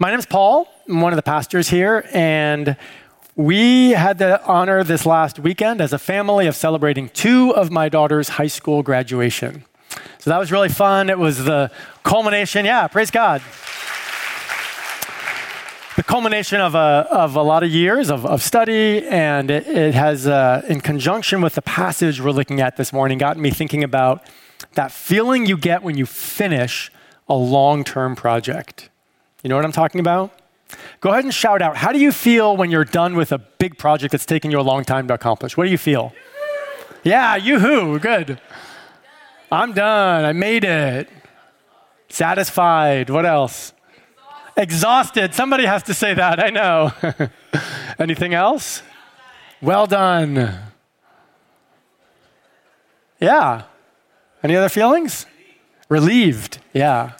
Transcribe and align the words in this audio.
My 0.00 0.10
name 0.10 0.20
is 0.20 0.26
Paul. 0.26 0.72
I'm 0.88 1.00
one 1.00 1.12
of 1.12 1.16
the 1.16 1.24
pastors 1.24 1.70
here, 1.70 2.08
and 2.12 2.76
we 3.34 3.90
had 3.90 4.18
the 4.18 4.40
honor 4.44 4.84
this 4.84 5.04
last 5.04 5.40
weekend 5.40 5.80
as 5.80 5.92
a 5.92 5.98
family 5.98 6.46
of 6.46 6.54
celebrating 6.54 7.08
two 7.08 7.52
of 7.56 7.72
my 7.72 7.88
daughter's 7.88 8.28
high 8.28 8.46
school 8.46 8.84
graduation. 8.84 9.64
So 10.20 10.30
that 10.30 10.38
was 10.38 10.52
really 10.52 10.68
fun. 10.68 11.10
It 11.10 11.18
was 11.18 11.42
the 11.42 11.72
culmination, 12.04 12.64
yeah, 12.64 12.86
praise 12.86 13.10
God. 13.10 13.42
The 15.96 16.04
culmination 16.04 16.60
of 16.60 16.76
a, 16.76 17.08
of 17.10 17.34
a 17.34 17.42
lot 17.42 17.64
of 17.64 17.70
years 17.70 18.08
of, 18.08 18.24
of 18.24 18.40
study, 18.40 19.04
and 19.04 19.50
it, 19.50 19.66
it 19.66 19.94
has, 19.94 20.28
uh, 20.28 20.64
in 20.68 20.80
conjunction 20.80 21.40
with 21.40 21.56
the 21.56 21.62
passage 21.62 22.20
we're 22.20 22.30
looking 22.30 22.60
at 22.60 22.76
this 22.76 22.92
morning, 22.92 23.18
gotten 23.18 23.42
me 23.42 23.50
thinking 23.50 23.82
about 23.82 24.24
that 24.74 24.92
feeling 24.92 25.44
you 25.44 25.56
get 25.56 25.82
when 25.82 25.96
you 25.96 26.06
finish 26.06 26.92
a 27.28 27.34
long 27.34 27.82
term 27.82 28.14
project. 28.14 28.90
You 29.42 29.48
know 29.48 29.56
what 29.56 29.64
I'm 29.64 29.72
talking 29.72 30.00
about? 30.00 30.32
Go 31.00 31.10
ahead 31.10 31.24
and 31.24 31.32
shout 31.32 31.62
out. 31.62 31.76
How 31.76 31.92
do 31.92 31.98
you 31.98 32.12
feel 32.12 32.56
when 32.56 32.70
you're 32.70 32.84
done 32.84 33.14
with 33.14 33.32
a 33.32 33.38
big 33.38 33.78
project 33.78 34.12
that's 34.12 34.26
taken 34.26 34.50
you 34.50 34.60
a 34.60 34.62
long 34.62 34.84
time 34.84 35.06
to 35.08 35.14
accomplish? 35.14 35.56
What 35.56 35.64
do 35.64 35.70
you 35.70 35.78
feel? 35.78 36.12
Yeah, 37.04 37.36
yoo-hoo, 37.36 37.98
good. 38.00 38.40
I'm 39.50 39.72
done. 39.72 40.24
I 40.24 40.32
made 40.32 40.64
it. 40.64 41.08
Satisfied. 42.08 43.10
What 43.10 43.24
else? 43.24 43.72
Exhausted. 44.56 45.34
Somebody 45.34 45.64
has 45.66 45.84
to 45.84 45.94
say 45.94 46.14
that. 46.14 46.42
I 46.42 46.50
know. 46.50 46.92
Anything 47.98 48.34
else? 48.34 48.82
Well 49.62 49.86
done. 49.86 50.58
Yeah. 53.20 53.62
Any 54.42 54.56
other 54.56 54.68
feelings? 54.68 55.26
Relieved. 55.88 56.58
Yeah. 56.72 57.12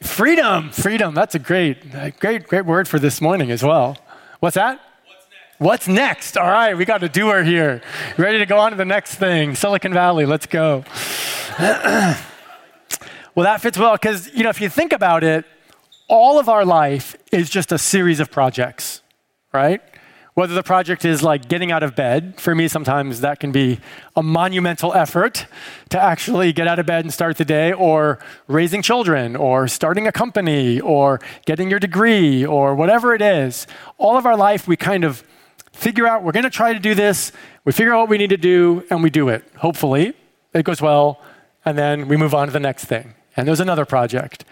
Freedom, 0.00 0.70
freedom. 0.70 1.14
That's 1.14 1.34
a 1.34 1.38
great, 1.38 1.90
great, 2.18 2.46
great 2.46 2.64
word 2.64 2.88
for 2.88 2.98
this 2.98 3.20
morning 3.20 3.50
as 3.50 3.62
well. 3.62 3.98
What's 4.40 4.54
that? 4.54 4.80
What's 5.58 5.88
next? 5.88 6.36
All 6.36 6.46
right, 6.46 6.76
we 6.76 6.84
got 6.84 7.02
a 7.02 7.08
doer 7.08 7.42
here. 7.42 7.80
Ready 8.18 8.38
to 8.38 8.46
go 8.46 8.58
on 8.58 8.72
to 8.72 8.76
the 8.76 8.84
next 8.84 9.14
thing. 9.14 9.54
Silicon 9.54 9.92
Valley, 9.92 10.26
let's 10.26 10.46
go. 10.46 10.84
well, 11.58 12.16
that 13.36 13.62
fits 13.62 13.78
well 13.78 13.94
because, 13.94 14.32
you 14.34 14.42
know, 14.42 14.50
if 14.50 14.60
you 14.60 14.68
think 14.68 14.92
about 14.92 15.24
it, 15.24 15.46
all 16.08 16.38
of 16.38 16.48
our 16.48 16.64
life 16.64 17.16
is 17.32 17.48
just 17.48 17.72
a 17.72 17.78
series 17.78 18.20
of 18.20 18.30
projects, 18.30 19.02
right? 19.52 19.80
Whether 20.36 20.52
the 20.52 20.62
project 20.62 21.06
is 21.06 21.22
like 21.22 21.48
getting 21.48 21.72
out 21.72 21.82
of 21.82 21.96
bed, 21.96 22.38
for 22.38 22.54
me, 22.54 22.68
sometimes 22.68 23.22
that 23.22 23.40
can 23.40 23.52
be 23.52 23.80
a 24.14 24.22
monumental 24.22 24.92
effort 24.92 25.46
to 25.88 25.98
actually 25.98 26.52
get 26.52 26.68
out 26.68 26.78
of 26.78 26.84
bed 26.84 27.06
and 27.06 27.14
start 27.14 27.38
the 27.38 27.44
day, 27.46 27.72
or 27.72 28.18
raising 28.46 28.82
children, 28.82 29.34
or 29.34 29.66
starting 29.66 30.06
a 30.06 30.12
company, 30.12 30.78
or 30.78 31.20
getting 31.46 31.70
your 31.70 31.78
degree, 31.78 32.44
or 32.44 32.74
whatever 32.74 33.14
it 33.14 33.22
is. 33.22 33.66
All 33.96 34.18
of 34.18 34.26
our 34.26 34.36
life, 34.36 34.68
we 34.68 34.76
kind 34.76 35.04
of 35.04 35.24
figure 35.72 36.06
out 36.06 36.22
we're 36.22 36.32
going 36.32 36.42
to 36.42 36.50
try 36.50 36.74
to 36.74 36.78
do 36.78 36.94
this, 36.94 37.32
we 37.64 37.72
figure 37.72 37.94
out 37.94 38.00
what 38.00 38.10
we 38.10 38.18
need 38.18 38.28
to 38.28 38.36
do, 38.36 38.84
and 38.90 39.02
we 39.02 39.08
do 39.08 39.30
it. 39.30 39.42
Hopefully, 39.56 40.12
it 40.52 40.66
goes 40.66 40.82
well, 40.82 41.18
and 41.64 41.78
then 41.78 42.08
we 42.08 42.18
move 42.18 42.34
on 42.34 42.46
to 42.46 42.52
the 42.52 42.60
next 42.60 42.84
thing. 42.84 43.14
And 43.38 43.48
there's 43.48 43.60
another 43.60 43.86
project. 43.86 44.44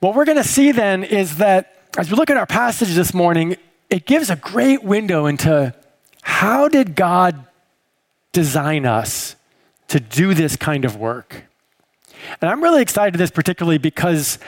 What 0.00 0.16
we're 0.16 0.24
going 0.24 0.36
to 0.36 0.42
see 0.42 0.72
then 0.72 1.04
is 1.04 1.36
that 1.36 1.76
as 1.96 2.10
we 2.10 2.16
look 2.16 2.28
at 2.28 2.36
our 2.36 2.46
passage 2.46 2.96
this 2.96 3.14
morning, 3.14 3.56
it 3.90 4.06
gives 4.06 4.30
a 4.30 4.36
great 4.36 4.82
window 4.82 5.26
into 5.26 5.74
how 6.22 6.68
did 6.68 6.94
God 6.94 7.46
design 8.32 8.86
us 8.86 9.36
to 9.88 9.98
do 9.98 10.34
this 10.34 10.56
kind 10.56 10.84
of 10.84 10.96
work? 10.96 11.44
And 12.40 12.50
I'm 12.50 12.62
really 12.62 12.82
excited 12.82 13.18
this 13.18 13.30
particularly 13.30 13.78
because 13.78 14.38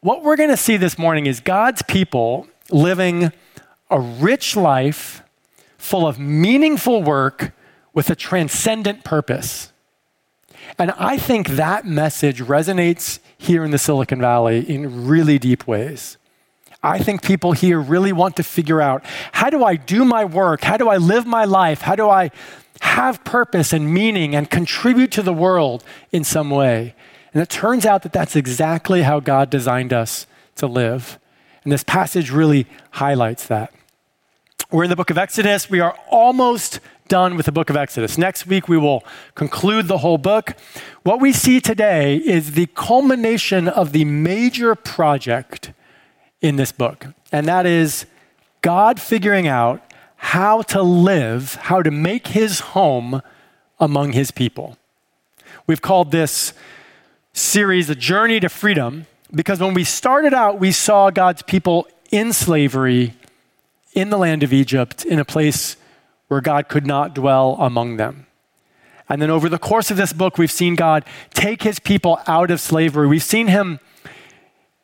what 0.00 0.22
we're 0.22 0.36
going 0.36 0.50
to 0.50 0.56
see 0.56 0.76
this 0.76 0.98
morning 0.98 1.26
is 1.26 1.40
God's 1.40 1.82
people 1.82 2.48
living 2.70 3.32
a 3.90 4.00
rich 4.00 4.56
life 4.56 5.22
full 5.78 6.06
of 6.06 6.18
meaningful 6.18 7.02
work 7.02 7.52
with 7.92 8.10
a 8.10 8.16
transcendent 8.16 9.04
purpose. 9.04 9.72
And 10.78 10.90
I 10.92 11.16
think 11.16 11.50
that 11.50 11.86
message 11.86 12.42
resonates 12.42 13.20
here 13.38 13.64
in 13.64 13.70
the 13.70 13.78
Silicon 13.78 14.20
Valley 14.20 14.68
in 14.68 15.06
really 15.06 15.38
deep 15.38 15.66
ways. 15.66 16.16
I 16.86 17.00
think 17.00 17.22
people 17.22 17.50
here 17.50 17.80
really 17.80 18.12
want 18.12 18.36
to 18.36 18.44
figure 18.44 18.80
out 18.80 19.04
how 19.32 19.50
do 19.50 19.64
I 19.64 19.74
do 19.74 20.04
my 20.04 20.24
work? 20.24 20.62
How 20.62 20.76
do 20.76 20.88
I 20.88 20.98
live 20.98 21.26
my 21.26 21.44
life? 21.44 21.82
How 21.82 21.96
do 21.96 22.08
I 22.08 22.30
have 22.80 23.24
purpose 23.24 23.72
and 23.72 23.92
meaning 23.92 24.36
and 24.36 24.48
contribute 24.48 25.10
to 25.12 25.22
the 25.22 25.32
world 25.32 25.82
in 26.12 26.22
some 26.22 26.48
way? 26.48 26.94
And 27.34 27.42
it 27.42 27.48
turns 27.48 27.84
out 27.84 28.02
that 28.04 28.12
that's 28.12 28.36
exactly 28.36 29.02
how 29.02 29.18
God 29.18 29.50
designed 29.50 29.92
us 29.92 30.28
to 30.56 30.68
live. 30.68 31.18
And 31.64 31.72
this 31.72 31.82
passage 31.82 32.30
really 32.30 32.68
highlights 32.92 33.48
that. 33.48 33.74
We're 34.70 34.84
in 34.84 34.90
the 34.90 34.96
book 34.96 35.10
of 35.10 35.18
Exodus. 35.18 35.68
We 35.68 35.80
are 35.80 35.98
almost 36.08 36.78
done 37.08 37.36
with 37.36 37.46
the 37.46 37.52
book 37.52 37.68
of 37.68 37.76
Exodus. 37.76 38.16
Next 38.16 38.46
week, 38.46 38.68
we 38.68 38.78
will 38.78 39.02
conclude 39.34 39.88
the 39.88 39.98
whole 39.98 40.18
book. 40.18 40.54
What 41.02 41.20
we 41.20 41.32
see 41.32 41.60
today 41.60 42.16
is 42.16 42.52
the 42.52 42.66
culmination 42.66 43.66
of 43.66 43.90
the 43.90 44.04
major 44.04 44.76
project 44.76 45.72
in 46.40 46.56
this 46.56 46.72
book, 46.72 47.06
and 47.32 47.46
that 47.46 47.66
is 47.66 48.06
God 48.62 49.00
figuring 49.00 49.46
out 49.46 49.82
how 50.16 50.62
to 50.62 50.82
live, 50.82 51.54
how 51.54 51.82
to 51.82 51.90
make 51.90 52.28
his 52.28 52.60
home 52.60 53.22
among 53.78 54.12
his 54.12 54.30
people. 54.30 54.76
We've 55.66 55.82
called 55.82 56.10
this 56.10 56.52
series 57.32 57.90
A 57.90 57.94
Journey 57.94 58.40
to 58.40 58.48
Freedom 58.48 59.06
because 59.32 59.60
when 59.60 59.74
we 59.74 59.84
started 59.84 60.32
out, 60.32 60.58
we 60.58 60.72
saw 60.72 61.10
God's 61.10 61.42
people 61.42 61.86
in 62.10 62.32
slavery 62.32 63.14
in 63.92 64.10
the 64.10 64.18
land 64.18 64.42
of 64.42 64.52
Egypt 64.52 65.04
in 65.04 65.18
a 65.18 65.24
place 65.24 65.76
where 66.28 66.40
God 66.40 66.68
could 66.68 66.86
not 66.86 67.14
dwell 67.14 67.56
among 67.58 67.96
them. 67.96 68.26
And 69.08 69.22
then 69.22 69.30
over 69.30 69.48
the 69.48 69.58
course 69.58 69.90
of 69.90 69.96
this 69.96 70.12
book, 70.12 70.38
we've 70.38 70.50
seen 70.50 70.74
God 70.74 71.04
take 71.32 71.62
his 71.62 71.78
people 71.78 72.20
out 72.26 72.50
of 72.50 72.60
slavery. 72.60 73.06
We've 73.06 73.22
seen 73.22 73.46
him 73.46 73.78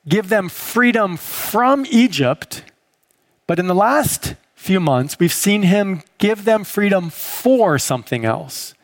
give 0.09 0.29
them 0.29 0.49
freedom 0.49 1.17
from 1.17 1.87
Egypt, 1.91 2.65
but 3.47 3.59
in 3.59 3.67
the 3.67 3.75
last 3.75 4.35
few 4.55 4.81
months, 4.81 5.19
we've 5.19 5.33
seen 5.33 5.63
him 5.63 6.03
give 6.19 6.45
them 6.45 6.65
freedom 6.65 7.11
for 7.11 7.79
something 7.79 8.25
else. 8.25 8.75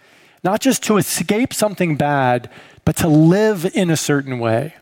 Not 0.43 0.61
just 0.61 0.83
to 0.85 0.97
escape 0.97 1.53
something 1.53 1.97
bad, 1.97 2.51
but 2.85 2.97
to 2.97 3.09
live 3.09 3.65
in 3.75 3.91
a 3.91 3.97
certain 3.97 4.39
way. 4.39 4.75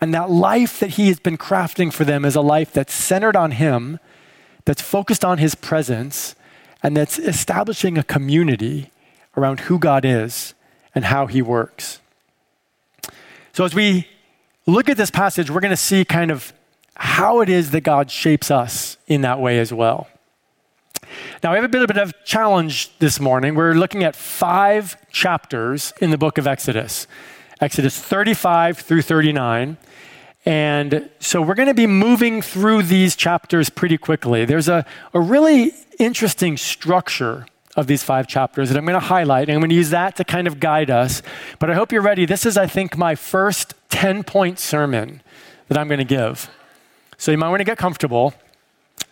And 0.00 0.12
that 0.12 0.30
life 0.30 0.80
that 0.80 0.90
he 0.90 1.08
has 1.08 1.18
been 1.18 1.38
crafting 1.38 1.92
for 1.92 2.04
them 2.04 2.24
is 2.24 2.36
a 2.36 2.40
life 2.40 2.72
that's 2.72 2.92
centered 2.92 3.36
on 3.36 3.52
him, 3.52 3.98
that's 4.64 4.82
focused 4.82 5.24
on 5.24 5.38
his 5.38 5.54
presence, 5.54 6.34
and 6.82 6.96
that's 6.96 7.18
establishing 7.18 7.96
a 7.96 8.02
community 8.02 8.90
around 9.36 9.60
who 9.60 9.78
God 9.78 10.04
is 10.04 10.54
and 10.94 11.06
how 11.06 11.26
he 11.26 11.40
works. 11.42 12.00
So, 13.52 13.64
as 13.64 13.74
we 13.74 14.08
look 14.66 14.88
at 14.88 14.96
this 14.96 15.10
passage, 15.10 15.50
we're 15.50 15.60
going 15.60 15.70
to 15.70 15.76
see 15.76 16.04
kind 16.04 16.30
of 16.30 16.52
how 16.96 17.40
it 17.40 17.48
is 17.48 17.70
that 17.72 17.82
God 17.82 18.10
shapes 18.10 18.50
us 18.50 18.96
in 19.06 19.22
that 19.22 19.40
way 19.40 19.58
as 19.58 19.72
well. 19.72 20.08
Now, 21.42 21.50
we 21.52 21.56
have 21.56 21.64
a 21.64 21.68
bit, 21.68 21.82
of 21.82 22.10
a 22.10 22.12
challenge 22.24 22.96
this 22.98 23.20
morning. 23.20 23.54
We're 23.54 23.74
looking 23.74 24.04
at 24.04 24.16
five 24.16 24.96
chapters 25.10 25.92
in 26.00 26.10
the 26.10 26.18
book 26.18 26.38
of 26.38 26.46
Exodus 26.46 27.06
Exodus 27.60 27.98
35 27.98 28.78
through 28.78 29.02
39. 29.02 29.76
And 30.44 31.08
so 31.20 31.40
we're 31.40 31.54
going 31.54 31.68
to 31.68 31.74
be 31.74 31.86
moving 31.86 32.42
through 32.42 32.82
these 32.82 33.16
chapters 33.16 33.70
pretty 33.70 33.96
quickly. 33.96 34.44
There's 34.44 34.68
a, 34.68 34.84
a 35.14 35.20
really 35.20 35.72
interesting 35.98 36.56
structure 36.56 37.46
of 37.76 37.86
these 37.86 38.02
five 38.02 38.26
chapters 38.26 38.68
that 38.68 38.76
I'm 38.76 38.84
going 38.84 39.00
to 39.00 39.06
highlight, 39.06 39.48
and 39.48 39.54
I'm 39.54 39.60
going 39.60 39.70
to 39.70 39.76
use 39.76 39.90
that 39.90 40.16
to 40.16 40.24
kind 40.24 40.46
of 40.46 40.60
guide 40.60 40.90
us. 40.90 41.22
But 41.58 41.70
I 41.70 41.74
hope 41.74 41.92
you're 41.92 42.02
ready. 42.02 42.26
This 42.26 42.44
is, 42.44 42.56
I 42.56 42.66
think, 42.66 42.96
my 42.96 43.14
first 43.14 43.74
10 43.94 44.24
point 44.24 44.58
sermon 44.58 45.22
that 45.68 45.78
I'm 45.78 45.86
going 45.86 45.98
to 45.98 46.04
give. 46.04 46.50
So 47.16 47.30
you 47.30 47.38
might 47.38 47.48
want 47.48 47.60
to 47.60 47.64
get 47.64 47.78
comfortable. 47.78 48.34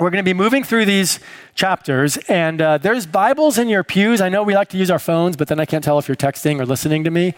We're 0.00 0.10
going 0.10 0.24
to 0.24 0.28
be 0.28 0.34
moving 0.34 0.64
through 0.64 0.86
these 0.86 1.20
chapters, 1.54 2.16
and 2.28 2.60
uh, 2.60 2.78
there's 2.78 3.06
Bibles 3.06 3.58
in 3.58 3.68
your 3.68 3.84
pews. 3.84 4.20
I 4.20 4.28
know 4.28 4.42
we 4.42 4.56
like 4.56 4.70
to 4.70 4.76
use 4.76 4.90
our 4.90 4.98
phones, 4.98 5.36
but 5.36 5.46
then 5.46 5.60
I 5.60 5.66
can't 5.66 5.84
tell 5.84 6.00
if 6.00 6.08
you're 6.08 6.16
texting 6.16 6.58
or 6.58 6.66
listening 6.66 7.04
to 7.04 7.12
me. 7.12 7.34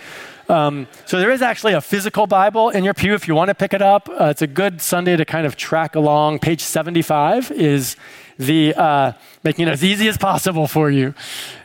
Um, 0.48 0.86
so 1.04 1.18
there 1.18 1.30
is 1.30 1.42
actually 1.42 1.74
a 1.74 1.82
physical 1.82 2.26
Bible 2.26 2.70
in 2.70 2.82
your 2.82 2.94
pew 2.94 3.12
if 3.12 3.28
you 3.28 3.34
want 3.34 3.48
to 3.48 3.54
pick 3.54 3.74
it 3.74 3.82
up. 3.82 4.08
Uh, 4.08 4.26
it's 4.26 4.40
a 4.40 4.46
good 4.46 4.80
Sunday 4.80 5.14
to 5.14 5.26
kind 5.26 5.46
of 5.46 5.54
track 5.54 5.94
along. 5.94 6.38
Page 6.38 6.62
75 6.62 7.50
is 7.50 7.96
the 8.38 8.72
uh, 8.74 9.12
making 9.42 9.68
it 9.68 9.72
as 9.72 9.84
easy 9.84 10.08
as 10.08 10.16
possible 10.16 10.66
for 10.66 10.90
you 10.90 11.14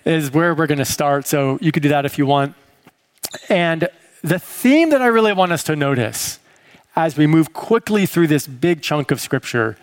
is 0.04 0.32
where 0.32 0.54
we're 0.54 0.68
going 0.68 0.80
to 0.80 0.86
start. 0.86 1.26
So 1.26 1.58
you 1.62 1.72
could 1.72 1.84
do 1.84 1.90
that 1.90 2.06
if 2.06 2.18
you 2.18 2.26
want. 2.26 2.56
And 3.48 3.88
the 4.22 4.40
theme 4.40 4.90
that 4.90 5.02
I 5.02 5.08
really 5.08 5.34
want 5.34 5.52
us 5.52 5.64
to 5.64 5.76
notice 5.76 6.40
as 6.96 7.18
we 7.18 7.28
move 7.28 7.54
quickly 7.54 8.06
through 8.06 8.28
this 8.28 8.48
big 8.48 8.82
chunk 8.82 9.12
of 9.12 9.22
scripture 9.22 9.78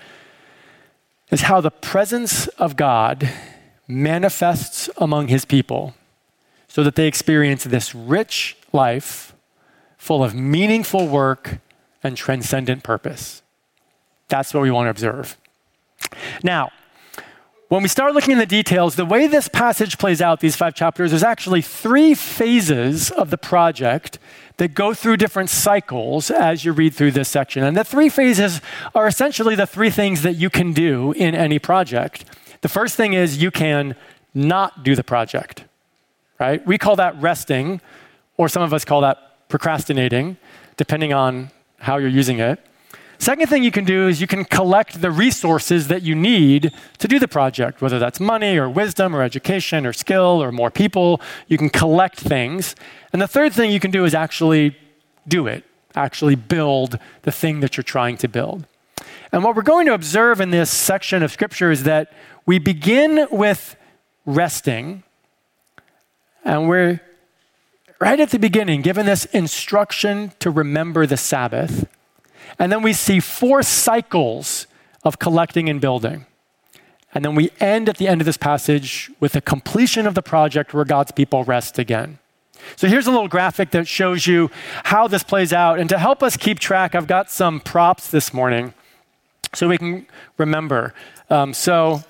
is 1.30 1.42
how 1.42 1.60
the 1.60 1.70
presence 1.70 2.46
of 2.48 2.76
God 2.76 3.30
manifests 3.88 4.90
among 4.96 5.28
his 5.28 5.44
people 5.44 5.94
so 6.68 6.82
that 6.84 6.94
they 6.94 7.06
experience 7.06 7.64
this 7.64 7.94
rich 7.94 8.56
life 8.72 9.34
full 9.96 10.22
of 10.22 10.34
meaningful 10.34 11.08
work 11.08 11.58
and 12.02 12.16
transcendent 12.16 12.82
purpose. 12.82 13.42
That's 14.28 14.52
what 14.52 14.62
we 14.62 14.70
want 14.70 14.86
to 14.86 14.90
observe. 14.90 15.36
Now, 16.42 16.70
when 17.68 17.82
we 17.82 17.88
start 17.88 18.14
looking 18.14 18.32
in 18.32 18.38
the 18.38 18.46
details, 18.46 18.94
the 18.94 19.04
way 19.04 19.26
this 19.26 19.48
passage 19.48 19.98
plays 19.98 20.22
out, 20.22 20.38
these 20.38 20.54
five 20.54 20.74
chapters, 20.74 21.10
there's 21.10 21.24
actually 21.24 21.62
three 21.62 22.14
phases 22.14 23.10
of 23.10 23.30
the 23.30 23.38
project 23.38 24.18
that 24.58 24.72
go 24.72 24.94
through 24.94 25.16
different 25.16 25.50
cycles 25.50 26.30
as 26.30 26.64
you 26.64 26.72
read 26.72 26.94
through 26.94 27.10
this 27.10 27.28
section. 27.28 27.64
And 27.64 27.76
the 27.76 27.82
three 27.82 28.08
phases 28.08 28.60
are 28.94 29.06
essentially 29.06 29.56
the 29.56 29.66
three 29.66 29.90
things 29.90 30.22
that 30.22 30.34
you 30.34 30.48
can 30.48 30.72
do 30.72 31.12
in 31.12 31.34
any 31.34 31.58
project. 31.58 32.24
The 32.60 32.68
first 32.68 32.96
thing 32.96 33.14
is 33.14 33.42
you 33.42 33.50
can 33.50 33.96
not 34.32 34.84
do 34.84 34.94
the 34.94 35.04
project, 35.04 35.64
right? 36.38 36.64
We 36.66 36.78
call 36.78 36.96
that 36.96 37.20
resting, 37.20 37.80
or 38.36 38.48
some 38.48 38.62
of 38.62 38.72
us 38.72 38.84
call 38.84 39.00
that 39.00 39.48
procrastinating, 39.48 40.36
depending 40.76 41.12
on 41.12 41.50
how 41.78 41.96
you're 41.96 42.08
using 42.08 42.38
it. 42.38 42.60
Second 43.18 43.46
thing 43.48 43.62
you 43.62 43.70
can 43.70 43.84
do 43.84 44.08
is 44.08 44.20
you 44.20 44.26
can 44.26 44.44
collect 44.44 45.00
the 45.00 45.10
resources 45.10 45.88
that 45.88 46.02
you 46.02 46.14
need 46.14 46.72
to 46.98 47.08
do 47.08 47.18
the 47.18 47.28
project, 47.28 47.80
whether 47.80 47.98
that's 47.98 48.20
money 48.20 48.56
or 48.56 48.68
wisdom 48.68 49.14
or 49.14 49.22
education 49.22 49.86
or 49.86 49.92
skill 49.92 50.42
or 50.42 50.52
more 50.52 50.70
people. 50.70 51.20
You 51.48 51.58
can 51.58 51.70
collect 51.70 52.20
things. 52.20 52.74
And 53.12 53.22
the 53.22 53.28
third 53.28 53.52
thing 53.52 53.70
you 53.70 53.80
can 53.80 53.90
do 53.90 54.04
is 54.04 54.14
actually 54.14 54.76
do 55.26 55.46
it, 55.46 55.64
actually 55.94 56.34
build 56.34 56.98
the 57.22 57.32
thing 57.32 57.60
that 57.60 57.76
you're 57.76 57.84
trying 57.84 58.16
to 58.18 58.28
build. 58.28 58.66
And 59.32 59.42
what 59.42 59.56
we're 59.56 59.62
going 59.62 59.86
to 59.86 59.94
observe 59.94 60.40
in 60.40 60.50
this 60.50 60.70
section 60.70 61.22
of 61.22 61.32
scripture 61.32 61.70
is 61.70 61.84
that 61.84 62.12
we 62.44 62.58
begin 62.58 63.26
with 63.30 63.76
resting, 64.24 65.02
and 66.44 66.68
we're 66.68 67.00
right 68.00 68.20
at 68.20 68.30
the 68.30 68.38
beginning 68.38 68.82
given 68.82 69.06
this 69.06 69.24
instruction 69.26 70.32
to 70.38 70.50
remember 70.50 71.06
the 71.06 71.16
Sabbath. 71.16 71.88
And 72.58 72.70
then 72.70 72.82
we 72.82 72.92
see 72.92 73.20
four 73.20 73.62
cycles 73.62 74.66
of 75.04 75.18
collecting 75.18 75.68
and 75.68 75.80
building. 75.80 76.26
And 77.14 77.24
then 77.24 77.34
we 77.34 77.50
end 77.60 77.88
at 77.88 77.96
the 77.96 78.08
end 78.08 78.20
of 78.20 78.26
this 78.26 78.36
passage 78.36 79.10
with 79.20 79.32
the 79.32 79.40
completion 79.40 80.06
of 80.06 80.14
the 80.14 80.22
project 80.22 80.74
where 80.74 80.84
God's 80.84 81.12
people 81.12 81.44
rest 81.44 81.78
again. 81.78 82.18
So 82.76 82.88
here's 82.88 83.06
a 83.06 83.10
little 83.10 83.28
graphic 83.28 83.70
that 83.70 83.86
shows 83.86 84.26
you 84.26 84.50
how 84.84 85.08
this 85.08 85.22
plays 85.22 85.52
out. 85.52 85.78
And 85.78 85.88
to 85.88 85.98
help 85.98 86.22
us 86.22 86.36
keep 86.36 86.58
track, 86.58 86.94
I've 86.94 87.06
got 87.06 87.30
some 87.30 87.60
props 87.60 88.10
this 88.10 88.34
morning 88.34 88.74
so 89.54 89.68
we 89.68 89.78
can 89.78 90.06
remember. 90.36 90.94
Um, 91.30 91.54
so 91.54 92.02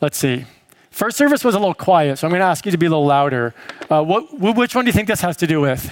let's 0.00 0.18
see. 0.18 0.44
First 0.90 1.16
service 1.16 1.42
was 1.42 1.54
a 1.54 1.58
little 1.58 1.74
quiet, 1.74 2.18
so 2.18 2.26
I'm 2.26 2.30
going 2.30 2.40
to 2.40 2.46
ask 2.46 2.66
you 2.66 2.72
to 2.72 2.78
be 2.78 2.86
a 2.86 2.90
little 2.90 3.06
louder. 3.06 3.54
Uh, 3.90 4.04
what, 4.04 4.38
which 4.38 4.74
one 4.74 4.84
do 4.84 4.90
you 4.90 4.92
think 4.92 5.08
this 5.08 5.22
has 5.22 5.38
to 5.38 5.46
do 5.46 5.60
with? 5.60 5.90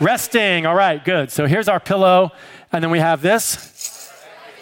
Resting. 0.00 0.66
All 0.66 0.74
right, 0.74 1.02
good. 1.02 1.30
So 1.30 1.46
here's 1.46 1.68
our 1.68 1.80
pillow, 1.80 2.32
and 2.72 2.82
then 2.82 2.90
we 2.90 2.98
have 2.98 3.22
this 3.22 4.10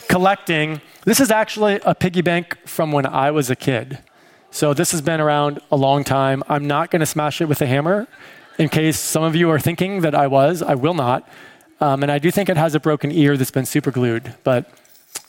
collecting. 0.09 0.81
This 1.05 1.21
is 1.21 1.31
actually 1.31 1.81
a 1.85 1.95
piggy 1.95 2.23
bank 2.23 2.57
from 2.67 2.93
when 2.93 3.07
I 3.07 3.31
was 3.31 3.51
a 3.51 3.57
kid. 3.57 3.99
So 4.51 4.73
this 4.75 4.93
has 4.93 5.03
been 5.03 5.21
around 5.21 5.61
a 5.71 5.77
long 5.77 6.05
time. 6.05 6.43
I'm 6.49 6.67
not 6.67 6.91
going 6.91 7.01
to 7.01 7.07
smash 7.07 7.41
it 7.41 7.47
with 7.47 7.61
a 7.61 7.67
hammer 7.67 8.07
in 8.59 8.69
case 8.69 8.99
some 8.99 9.23
of 9.23 9.37
you 9.37 9.51
are 9.51 9.59
thinking 9.59 10.01
that 10.01 10.15
I 10.15 10.27
was. 10.27 10.63
I 10.63 10.75
will 10.75 10.95
not. 10.95 11.29
Um, 11.81 12.03
and 12.03 12.11
I 12.11 12.19
do 12.19 12.31
think 12.31 12.49
it 12.49 12.57
has 12.57 12.75
a 12.75 12.81
broken 12.81 13.13
ear 13.13 13.37
that's 13.37 13.51
been 13.51 13.67
super 13.67 13.91
glued. 13.91 14.35
But 14.45 14.71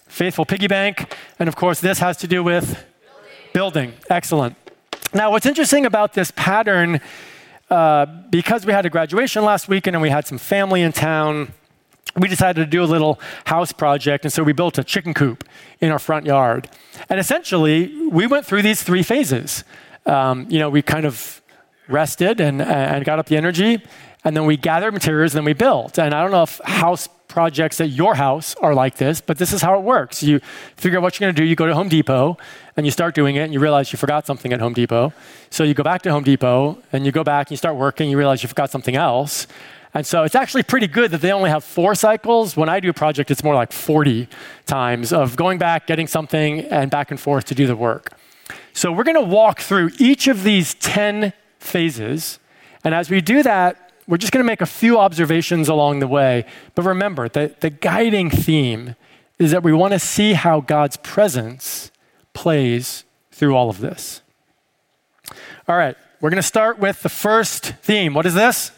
faithful 0.08 0.46
piggy 0.46 0.68
bank. 0.68 1.14
And 1.40 1.50
of 1.50 1.56
course, 1.56 1.82
this 1.82 2.00
has 2.00 2.18
to 2.18 2.28
do 2.28 2.44
with 2.44 2.86
Building. 3.58 3.94
Excellent. 4.10 4.56
Now, 5.16 5.32
what's 5.32 5.48
interesting 5.48 5.88
about 5.88 6.14
this 6.14 6.32
pattern, 6.36 7.02
uh, 7.72 8.06
because 8.30 8.68
we 8.68 8.72
had 8.72 8.86
a 8.86 8.90
graduation 8.92 9.44
last 9.44 9.68
weekend 9.68 9.96
and 9.96 10.02
we 10.04 10.12
had 10.12 10.28
some 10.28 10.38
family 10.38 10.84
in 10.84 10.92
town, 10.92 11.54
we 12.16 12.28
decided 12.28 12.62
to 12.62 12.66
do 12.66 12.84
a 12.84 12.86
little 12.86 13.20
house 13.46 13.72
project. 13.72 14.26
And 14.26 14.34
so 14.34 14.44
we 14.44 14.54
built 14.54 14.78
a 14.78 14.84
chicken 14.84 15.14
coop 15.14 15.44
in 15.82 15.92
our 15.92 16.00
front 16.00 16.26
yard. 16.26 16.70
And 17.10 17.20
essentially, 17.20 18.10
we 18.10 18.28
went 18.28 18.46
through 18.46 18.62
these 18.62 18.82
three 18.82 19.04
phases. 19.04 19.64
Um, 20.06 20.48
you 20.50 20.60
know, 20.60 20.70
we 20.70 20.82
kind 20.82 21.06
of 21.06 21.42
rested 21.88 22.40
and, 22.42 22.62
and 22.62 23.06
got 23.06 23.20
up 23.20 23.28
the 23.28 23.38
energy, 23.38 23.82
and 24.24 24.36
then 24.36 24.46
we 24.46 24.58
gathered 24.58 24.94
materials, 24.94 25.34
and 25.34 25.40
then 25.40 25.46
we 25.46 25.54
built. 25.54 25.98
And 26.00 26.14
I 26.14 26.22
don't 26.22 26.32
know 26.32 26.44
if 26.44 26.60
house 26.66 27.08
projects 27.28 27.80
at 27.80 27.90
your 27.90 28.16
house 28.16 28.56
are 28.56 28.74
like 28.74 28.98
this, 28.98 29.22
but 29.22 29.38
this 29.38 29.54
is 29.54 29.62
how 29.62 29.78
it 29.78 29.84
works. 29.84 30.24
You 30.24 30.40
figure 30.76 31.00
out 31.00 31.04
what 31.04 31.20
you're 31.20 31.28
going 31.28 31.36
to 31.36 31.42
do. 31.42 31.46
You 31.46 31.56
go 31.56 31.68
to 31.68 31.74
Home 31.76 31.90
Depot 31.90 32.38
and 32.76 32.86
you 32.86 32.92
start 32.92 33.16
doing 33.16 33.36
it, 33.36 33.42
and 33.42 33.54
you 33.54 33.60
realize 33.60 33.92
you 33.92 33.98
forgot 33.98 34.26
something 34.26 34.52
at 34.54 34.60
Home 34.60 34.74
Depot. 34.74 35.14
So 35.50 35.64
you 35.64 35.74
go 35.74 35.84
back 35.84 36.02
to 36.04 36.12
Home 36.12 36.24
Depot 36.24 36.82
and 36.92 37.06
you 37.06 37.12
go 37.12 37.24
back 37.24 37.48
and 37.48 37.52
you 37.52 37.58
start 37.58 37.76
working. 37.76 38.10
You 38.10 38.18
realize 38.18 38.44
you 38.44 38.50
forgot 38.50 38.72
something 38.72 38.96
else. 38.96 39.48
And 39.98 40.06
so 40.06 40.22
it's 40.22 40.36
actually 40.36 40.62
pretty 40.62 40.86
good 40.86 41.10
that 41.10 41.22
they 41.22 41.32
only 41.32 41.50
have 41.50 41.64
four 41.64 41.96
cycles. 41.96 42.56
When 42.56 42.70
I 42.70 42.80
do 42.80 42.92
a 42.92 42.94
project, 42.94 43.32
it's 43.32 43.44
more 43.44 43.56
like 43.56 43.72
40 43.72 44.30
times 44.68 45.12
of 45.12 45.36
going 45.36 45.58
back, 45.58 45.88
getting 45.88 46.06
something, 46.06 46.60
and 46.66 46.92
back 46.92 47.10
and 47.10 47.20
forth 47.20 47.46
to 47.46 47.56
do 47.56 47.66
the 47.66 47.76
work. 47.76 48.16
So 48.74 48.92
we're 48.92 49.06
going 49.06 49.16
to 49.16 49.28
walk 49.28 49.60
through 49.60 49.90
each 49.98 50.28
of 50.28 50.44
these 50.44 50.76
10 50.76 51.34
phases. 51.58 52.38
And 52.84 52.94
as 52.94 53.10
we 53.10 53.22
do 53.22 53.42
that, 53.42 53.92
we're 54.08 54.18
just 54.18 54.32
going 54.32 54.44
to 54.44 54.48
make 54.48 54.62
a 54.62 54.68
few 54.68 55.00
observations 55.00 55.68
along 55.68 55.98
the 55.98 56.08
way. 56.08 56.46
But 56.76 56.84
remember, 56.84 57.28
the, 57.28 57.56
the 57.60 57.72
guiding 57.72 58.30
theme 58.30 58.96
is 59.40 59.50
that 59.50 59.64
we 59.64 59.74
want 59.74 59.94
to 59.94 60.00
see 60.00 60.34
how 60.34 60.62
God's 60.62 60.98
presence 60.98 61.90
plays 62.34 63.04
through 63.32 63.56
all 63.56 63.68
of 63.68 63.80
this. 63.80 64.22
All 65.68 65.76
right, 65.76 65.98
we're 66.22 66.30
going 66.30 66.36
to 66.36 66.48
start 66.48 66.78
with 66.78 67.02
the 67.02 67.10
first 67.10 67.74
theme. 67.82 68.14
What 68.14 68.28
is 68.28 68.36
this? 68.36 68.74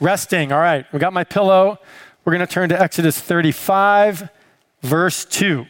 Resting. 0.00 0.52
All 0.52 0.60
right, 0.60 0.86
we 0.92 0.98
got 0.98 1.12
my 1.12 1.24
pillow. 1.24 1.78
We're 2.24 2.34
going 2.34 2.46
to 2.46 2.52
turn 2.52 2.68
to 2.68 2.80
Exodus 2.80 3.18
35, 3.18 4.28
verse 4.82 5.24
2. 5.24 5.66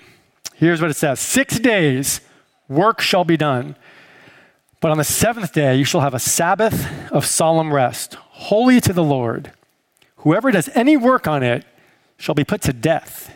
Here's 0.55 0.81
what 0.81 0.91
it 0.91 0.95
says 0.95 1.21
Six 1.21 1.59
days 1.59 2.21
work 2.69 3.01
shall 3.01 3.25
be 3.25 3.37
done, 3.37 3.77
but 4.81 4.91
on 4.91 4.99
the 4.99 5.05
seventh 5.05 5.53
day 5.53 5.77
you 5.77 5.85
shall 5.85 6.01
have 6.01 6.15
a 6.15 6.19
Sabbath 6.19 7.11
of 7.13 7.25
solemn 7.25 7.73
rest 7.73 8.15
holy 8.15 8.81
to 8.81 8.93
the 8.93 9.03
Lord. 9.03 9.53
Whoever 10.19 10.51
does 10.51 10.69
any 10.75 10.97
work 10.97 11.27
on 11.27 11.43
it 11.43 11.65
shall 12.17 12.35
be 12.35 12.45
put 12.45 12.61
to 12.63 12.73
death. 12.73 13.35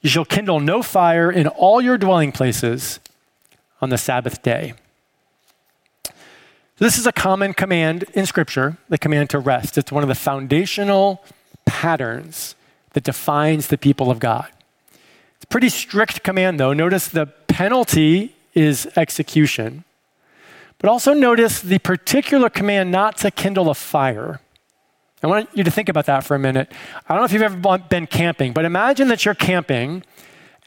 You 0.00 0.08
shall 0.08 0.24
kindle 0.24 0.60
no 0.60 0.82
fire 0.82 1.30
in 1.30 1.48
all 1.48 1.80
your 1.80 1.98
dwelling 1.98 2.32
places 2.32 3.00
on 3.80 3.90
the 3.90 3.98
Sabbath 3.98 4.42
day. 4.42 4.74
This 6.78 6.98
is 6.98 7.06
a 7.06 7.12
common 7.12 7.54
command 7.54 8.04
in 8.12 8.26
Scripture, 8.26 8.76
the 8.90 8.98
command 8.98 9.30
to 9.30 9.38
rest. 9.38 9.78
It's 9.78 9.90
one 9.90 10.02
of 10.02 10.10
the 10.10 10.14
foundational 10.14 11.24
patterns 11.64 12.54
that 12.92 13.02
defines 13.02 13.68
the 13.68 13.78
people 13.78 14.10
of 14.10 14.18
God. 14.18 14.48
It's 15.36 15.44
a 15.44 15.46
pretty 15.46 15.70
strict 15.70 16.22
command, 16.22 16.60
though. 16.60 16.74
Notice 16.74 17.08
the 17.08 17.26
penalty 17.48 18.36
is 18.54 18.86
execution. 18.94 19.84
But 20.76 20.90
also 20.90 21.14
notice 21.14 21.62
the 21.62 21.78
particular 21.78 22.50
command 22.50 22.92
not 22.92 23.16
to 23.18 23.30
kindle 23.30 23.70
a 23.70 23.74
fire. 23.74 24.40
I 25.22 25.28
want 25.28 25.48
you 25.54 25.64
to 25.64 25.70
think 25.70 25.88
about 25.88 26.04
that 26.04 26.24
for 26.24 26.34
a 26.34 26.38
minute. 26.38 26.70
I 27.08 27.14
don't 27.14 27.22
know 27.22 27.24
if 27.24 27.32
you've 27.32 27.40
ever 27.40 27.78
been 27.78 28.06
camping, 28.06 28.52
but 28.52 28.66
imagine 28.66 29.08
that 29.08 29.24
you're 29.24 29.34
camping 29.34 30.04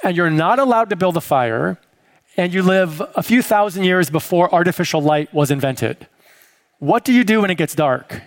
and 0.03 0.17
you're 0.17 0.31
not 0.31 0.57
allowed 0.57 0.89
to 0.89 0.95
build 0.95 1.17
a 1.17 1.21
fire 1.21 1.77
and 2.39 2.53
you 2.53 2.63
live 2.63 3.01
a 3.15 3.21
few 3.21 3.41
thousand 3.41 3.83
years 3.83 4.09
before 4.09 4.53
artificial 4.55 5.01
light 5.01 5.33
was 5.33 5.51
invented. 5.51 6.07
What 6.79 7.03
do 7.03 7.11
you 7.11 7.25
do 7.25 7.41
when 7.41 7.51
it 7.51 7.55
gets 7.55 7.75
dark? 7.75 8.21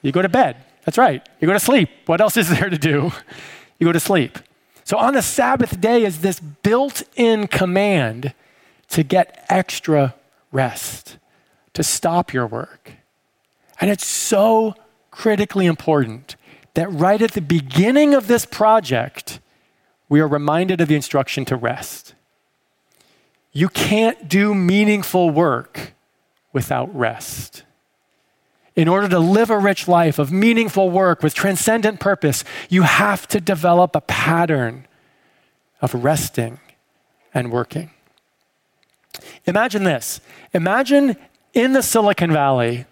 You 0.00 0.12
go 0.12 0.22
to 0.22 0.28
bed. 0.28 0.58
That's 0.84 0.96
right. 0.96 1.28
You 1.40 1.48
go 1.48 1.54
to 1.54 1.60
sleep. 1.60 1.88
What 2.06 2.20
else 2.20 2.36
is 2.36 2.48
there 2.56 2.70
to 2.70 2.78
do? 2.78 3.10
You 3.80 3.88
go 3.88 3.92
to 3.92 3.98
sleep. 3.98 4.38
So 4.84 4.96
on 4.96 5.14
the 5.14 5.22
Sabbath 5.22 5.80
day 5.80 6.04
is 6.04 6.20
this 6.20 6.38
built 6.38 7.02
in 7.16 7.48
command 7.48 8.32
to 8.90 9.02
get 9.02 9.44
extra 9.48 10.14
rest, 10.52 11.16
to 11.72 11.82
stop 11.82 12.32
your 12.32 12.46
work. 12.46 12.92
And 13.80 13.90
it's 13.90 14.06
so 14.06 14.76
critically 15.10 15.66
important 15.66 16.36
that 16.74 16.92
right 16.92 17.20
at 17.20 17.32
the 17.32 17.40
beginning 17.40 18.14
of 18.14 18.28
this 18.28 18.46
project, 18.46 19.40
we 20.08 20.20
are 20.20 20.28
reminded 20.28 20.80
of 20.80 20.86
the 20.86 20.94
instruction 20.94 21.44
to 21.46 21.56
rest. 21.56 22.14
You 23.54 23.68
can't 23.68 24.28
do 24.28 24.52
meaningful 24.52 25.30
work 25.30 25.94
without 26.52 26.94
rest. 26.94 27.62
In 28.74 28.88
order 28.88 29.08
to 29.08 29.20
live 29.20 29.48
a 29.48 29.58
rich 29.58 29.86
life 29.86 30.18
of 30.18 30.32
meaningful 30.32 30.90
work 30.90 31.22
with 31.22 31.34
transcendent 31.34 32.00
purpose, 32.00 32.42
you 32.68 32.82
have 32.82 33.28
to 33.28 33.40
develop 33.40 33.94
a 33.94 34.00
pattern 34.00 34.88
of 35.80 35.94
resting 35.94 36.58
and 37.32 37.52
working. 37.52 37.90
Imagine 39.46 39.84
this. 39.84 40.20
Imagine 40.52 41.16
in 41.52 41.74
the 41.74 41.82
Silicon 41.82 42.32
Valley 42.32 42.86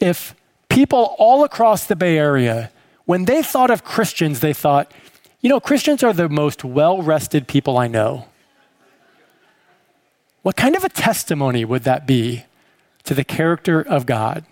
if 0.00 0.36
people 0.68 1.16
all 1.18 1.42
across 1.42 1.86
the 1.86 1.96
Bay 1.96 2.16
Area, 2.16 2.70
when 3.04 3.24
they 3.24 3.42
thought 3.42 3.72
of 3.72 3.82
Christians, 3.82 4.38
they 4.38 4.52
thought, 4.52 4.92
you 5.40 5.48
know, 5.48 5.58
Christians 5.58 6.04
are 6.04 6.12
the 6.12 6.28
most 6.28 6.62
well 6.62 7.02
rested 7.02 7.48
people 7.48 7.76
I 7.76 7.88
know. 7.88 8.27
What 10.48 10.56
kind 10.56 10.76
of 10.76 10.82
a 10.82 10.88
testimony 10.88 11.66
would 11.66 11.82
that 11.82 12.06
be 12.06 12.44
to 13.04 13.12
the 13.12 13.22
character 13.22 13.82
of 13.82 14.06
God? 14.06 14.46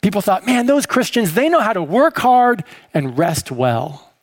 People 0.00 0.22
thought, 0.22 0.46
man, 0.46 0.64
those 0.64 0.86
Christians, 0.86 1.34
they 1.34 1.50
know 1.50 1.60
how 1.60 1.74
to 1.74 1.82
work 1.82 2.16
hard 2.16 2.64
and 2.94 3.18
rest 3.18 3.50
well. 3.50 4.14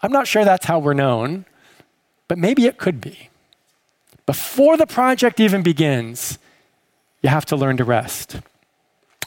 I'm 0.00 0.12
not 0.12 0.28
sure 0.28 0.44
that's 0.44 0.66
how 0.66 0.78
we're 0.78 0.94
known, 0.94 1.44
but 2.28 2.38
maybe 2.38 2.66
it 2.66 2.78
could 2.78 3.00
be. 3.00 3.30
Before 4.24 4.76
the 4.76 4.86
project 4.86 5.40
even 5.40 5.64
begins, 5.64 6.38
you 7.20 7.28
have 7.28 7.46
to 7.46 7.56
learn 7.56 7.76
to 7.78 7.84
rest. 7.84 8.36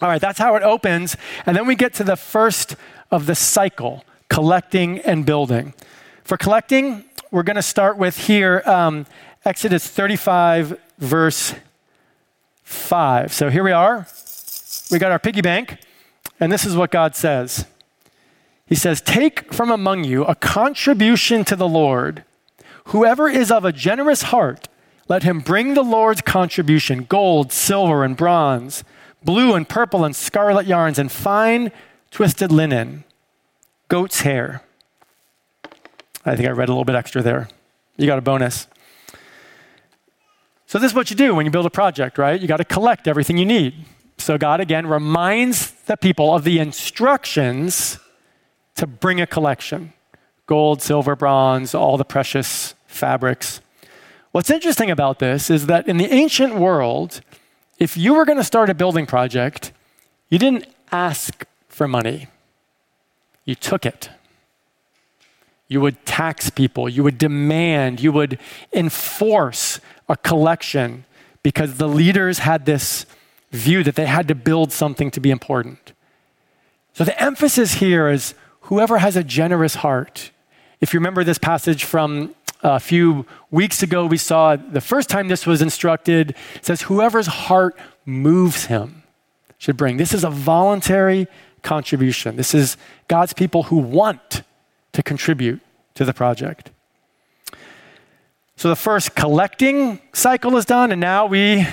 All 0.02 0.08
right, 0.08 0.22
that's 0.22 0.40
how 0.40 0.56
it 0.56 0.64
opens. 0.64 1.18
And 1.46 1.58
then 1.58 1.68
we 1.68 1.76
get 1.76 1.94
to 1.96 2.06
the 2.06 2.16
first 2.16 2.78
of 3.12 3.26
the 3.26 3.36
cycle 3.36 4.06
collecting 4.30 5.00
and 5.00 5.26
building. 5.26 5.74
For 6.24 6.38
collecting, 6.38 7.04
we're 7.32 7.44
going 7.44 7.58
to 7.58 7.62
start 7.62 7.98
with 7.98 8.16
here 8.18 8.64
um, 8.66 9.06
Exodus 9.46 9.88
35, 9.88 10.80
verse 10.98 11.54
5. 12.64 13.32
So 13.32 13.52
here 13.52 13.64
we 13.64 13.72
are. 13.72 14.08
We 14.90 14.98
got 14.98 15.12
our 15.12 15.20
piggy 15.20 15.42
bank, 15.42 15.78
and 16.40 16.52
this 16.52 16.66
is 16.66 16.76
what 16.76 16.90
God 16.90 17.16
says 17.16 17.68
He 18.66 18.74
says, 18.74 19.02
Take 19.02 19.54
from 19.54 19.70
among 19.70 20.04
you 20.04 20.26
a 20.26 20.34
contribution 20.34 21.46
to 21.46 21.56
the 21.56 21.68
Lord. 21.68 22.24
Whoever 22.86 23.30
is 23.30 23.52
of 23.52 23.64
a 23.64 23.72
generous 23.72 24.24
heart, 24.24 24.68
let 25.08 25.22
him 25.22 25.42
bring 25.42 25.76
the 25.76 25.84
Lord's 25.84 26.22
contribution 26.22 27.04
gold, 27.04 27.52
silver, 27.52 28.04
and 28.04 28.18
bronze, 28.18 28.84
blue 29.24 29.54
and 29.54 29.70
purple 29.70 30.04
and 30.04 30.16
scarlet 30.16 30.66
yarns, 30.66 30.98
and 30.98 31.12
fine 31.12 31.72
twisted 32.10 32.52
linen, 32.52 33.04
goat's 33.90 34.22
hair. 34.22 34.64
I 36.26 36.36
think 36.36 36.50
I 36.50 36.52
read 36.52 36.70
a 36.70 36.72
little 36.72 36.84
bit 36.84 36.96
extra 36.96 37.22
there. 37.22 37.48
You 37.96 38.08
got 38.08 38.18
a 38.18 38.24
bonus. 38.24 38.66
So, 40.68 40.80
this 40.80 40.92
is 40.92 40.96
what 40.96 41.10
you 41.10 41.16
do 41.16 41.36
when 41.36 41.46
you 41.46 41.52
build 41.52 41.66
a 41.66 41.72
project, 41.72 42.18
right? 42.18 42.40
You 42.40 42.48
got 42.48 42.58
to 42.58 42.66
collect 42.66 43.08
everything 43.08 43.38
you 43.38 43.46
need. 43.46 43.86
So, 44.18 44.38
God 44.38 44.60
again 44.60 44.88
reminds 44.88 45.72
the 45.72 45.96
people 45.96 46.34
of 46.34 46.44
the 46.44 46.60
instructions 46.60 48.00
to 48.76 48.88
bring 48.88 49.22
a 49.22 49.28
collection 49.28 49.94
gold, 50.48 50.82
silver, 50.82 51.16
bronze, 51.16 51.74
all 51.74 51.98
the 51.98 52.06
precious 52.06 52.76
fabrics. 52.86 53.62
What's 54.32 54.52
interesting 54.52 54.92
about 54.92 55.20
this 55.20 55.50
is 55.50 55.66
that 55.68 55.88
in 55.88 55.98
the 55.98 56.12
ancient 56.14 56.56
world, 56.56 57.22
if 57.80 57.98
you 57.98 58.14
were 58.14 58.26
going 58.26 58.38
to 58.38 58.44
start 58.44 58.70
a 58.70 58.74
building 58.74 59.06
project, 59.06 59.72
you 60.30 60.38
didn't 60.38 60.68
ask 60.92 61.46
for 61.68 61.88
money, 61.88 62.28
you 63.44 63.56
took 63.56 63.86
it. 63.86 64.10
You 65.68 65.82
would 65.82 66.06
tax 66.06 66.52
people, 66.52 66.88
you 66.88 67.04
would 67.04 67.18
demand, 67.18 68.00
you 68.00 68.12
would 68.12 68.38
enforce 68.72 69.80
a 70.08 70.16
collection 70.18 71.06
because 71.44 71.78
the 71.78 71.88
leaders 71.88 72.40
had 72.40 72.66
this 72.66 73.06
view 73.52 73.84
that 73.84 73.96
they 73.96 74.06
had 74.06 74.28
to 74.28 74.36
build 74.36 74.72
something 74.72 75.12
to 75.12 75.20
be 75.20 75.32
important. 75.32 75.94
So 76.94 77.04
the 77.04 77.22
emphasis 77.22 77.76
here 77.76 78.10
is 78.10 78.36
whoever 78.62 78.98
has 79.00 79.16
a 79.16 79.24
generous 79.24 79.76
heart. 79.76 80.32
If 80.82 80.94
you 80.94 81.00
remember 81.00 81.24
this 81.24 81.38
passage 81.38 81.84
from 81.84 82.36
uh, 82.64 82.72
a 82.72 82.80
few 82.80 83.26
weeks 83.52 83.84
ago, 83.84 84.06
we 84.06 84.18
saw 84.18 84.56
the 84.56 84.82
first 84.82 85.10
time 85.10 85.28
this 85.28 85.46
was 85.46 85.62
instructed, 85.62 86.36
says, 86.62 86.84
Whoever's 86.84 87.28
heart 87.28 87.78
moves 88.06 88.66
him 88.66 89.04
should 89.58 89.78
bring. 89.78 89.98
This 89.98 90.14
is 90.14 90.24
a 90.24 90.30
voluntary 90.30 91.28
contribution. 91.62 92.36
This 92.36 92.54
is 92.54 92.78
God's 93.08 93.34
people 93.34 93.64
who 93.64 93.78
want 93.78 94.44
to 94.94 95.04
contribute 95.04 95.62
to 95.96 96.06
the 96.06 96.14
project. 96.14 96.72
So 98.58 98.70
the 98.70 98.76
first 98.76 99.16
collecting 99.16 100.00
cycle 100.14 100.56
is 100.58 100.66
done, 100.66 100.92
and 100.92 101.02
now 101.02 101.26
we. 101.26 101.68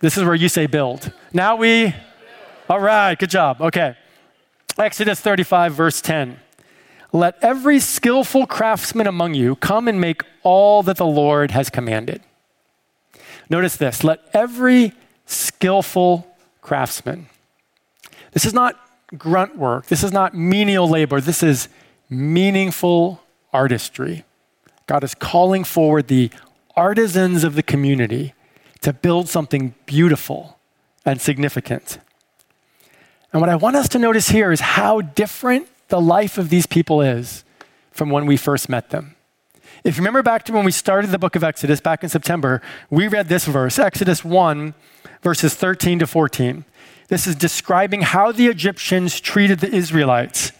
This 0.00 0.16
is 0.16 0.24
where 0.24 0.34
you 0.34 0.48
say 0.48 0.66
build. 0.66 1.12
Now 1.32 1.56
we. 1.56 1.94
All 2.68 2.80
right, 2.80 3.18
good 3.18 3.30
job. 3.30 3.60
Okay. 3.60 3.96
Exodus 4.78 5.20
35, 5.20 5.74
verse 5.74 6.00
10. 6.00 6.40
Let 7.12 7.36
every 7.42 7.78
skillful 7.78 8.46
craftsman 8.46 9.06
among 9.06 9.34
you 9.34 9.54
come 9.56 9.86
and 9.86 10.00
make 10.00 10.22
all 10.42 10.82
that 10.82 10.96
the 10.96 11.06
Lord 11.06 11.52
has 11.52 11.70
commanded. 11.70 12.22
Notice 13.48 13.76
this 13.76 14.02
let 14.02 14.20
every 14.32 14.92
skillful 15.26 16.26
craftsman. 16.60 17.26
This 18.32 18.44
is 18.44 18.52
not 18.52 18.80
grunt 19.16 19.56
work, 19.56 19.86
this 19.86 20.02
is 20.02 20.10
not 20.10 20.34
menial 20.34 20.88
labor, 20.88 21.20
this 21.20 21.42
is 21.42 21.68
meaningful 22.10 23.22
artistry. 23.52 24.24
God 24.86 25.04
is 25.04 25.14
calling 25.14 25.64
forward 25.64 26.08
the 26.08 26.30
artisans 26.76 27.44
of 27.44 27.54
the 27.54 27.62
community 27.62 28.34
to 28.80 28.92
build 28.92 29.28
something 29.28 29.74
beautiful 29.86 30.58
and 31.04 31.20
significant. 31.20 31.98
And 33.32 33.40
what 33.40 33.50
I 33.50 33.56
want 33.56 33.76
us 33.76 33.88
to 33.90 33.98
notice 33.98 34.28
here 34.28 34.52
is 34.52 34.60
how 34.60 35.00
different 35.00 35.68
the 35.88 36.00
life 36.00 36.38
of 36.38 36.50
these 36.50 36.66
people 36.66 37.00
is 37.00 37.44
from 37.90 38.10
when 38.10 38.26
we 38.26 38.36
first 38.36 38.68
met 38.68 38.90
them. 38.90 39.16
If 39.84 39.96
you 39.96 40.00
remember 40.00 40.22
back 40.22 40.44
to 40.44 40.52
when 40.52 40.64
we 40.64 40.72
started 40.72 41.10
the 41.10 41.18
book 41.18 41.36
of 41.36 41.44
Exodus 41.44 41.80
back 41.80 42.02
in 42.02 42.08
September, 42.08 42.62
we 42.90 43.08
read 43.08 43.28
this 43.28 43.44
verse, 43.44 43.78
Exodus 43.78 44.24
1, 44.24 44.74
verses 45.22 45.54
13 45.54 45.98
to 45.98 46.06
14. 46.06 46.64
This 47.08 47.26
is 47.26 47.36
describing 47.36 48.02
how 48.02 48.32
the 48.32 48.46
Egyptians 48.46 49.20
treated 49.20 49.60
the 49.60 49.74
Israelites. 49.74 50.52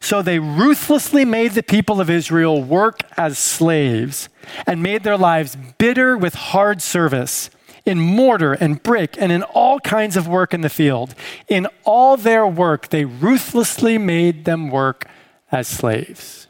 So 0.00 0.22
they 0.22 0.38
ruthlessly 0.38 1.24
made 1.24 1.52
the 1.52 1.62
people 1.62 2.00
of 2.00 2.08
Israel 2.08 2.62
work 2.62 3.00
as 3.16 3.38
slaves 3.38 4.28
and 4.66 4.82
made 4.82 5.02
their 5.02 5.16
lives 5.16 5.56
bitter 5.76 6.16
with 6.16 6.34
hard 6.34 6.80
service 6.80 7.50
in 7.84 7.98
mortar 7.98 8.52
and 8.52 8.82
brick 8.82 9.16
and 9.18 9.32
in 9.32 9.42
all 9.42 9.80
kinds 9.80 10.16
of 10.16 10.28
work 10.28 10.54
in 10.54 10.60
the 10.60 10.68
field. 10.68 11.14
In 11.48 11.66
all 11.84 12.16
their 12.16 12.46
work, 12.46 12.90
they 12.90 13.04
ruthlessly 13.04 13.98
made 13.98 14.44
them 14.44 14.70
work 14.70 15.06
as 15.50 15.66
slaves. 15.66 16.46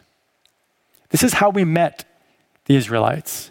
This 1.11 1.23
is 1.23 1.35
how 1.35 1.51
we 1.51 1.65
met 1.65 2.05
the 2.67 2.77
Israelites. 2.77 3.51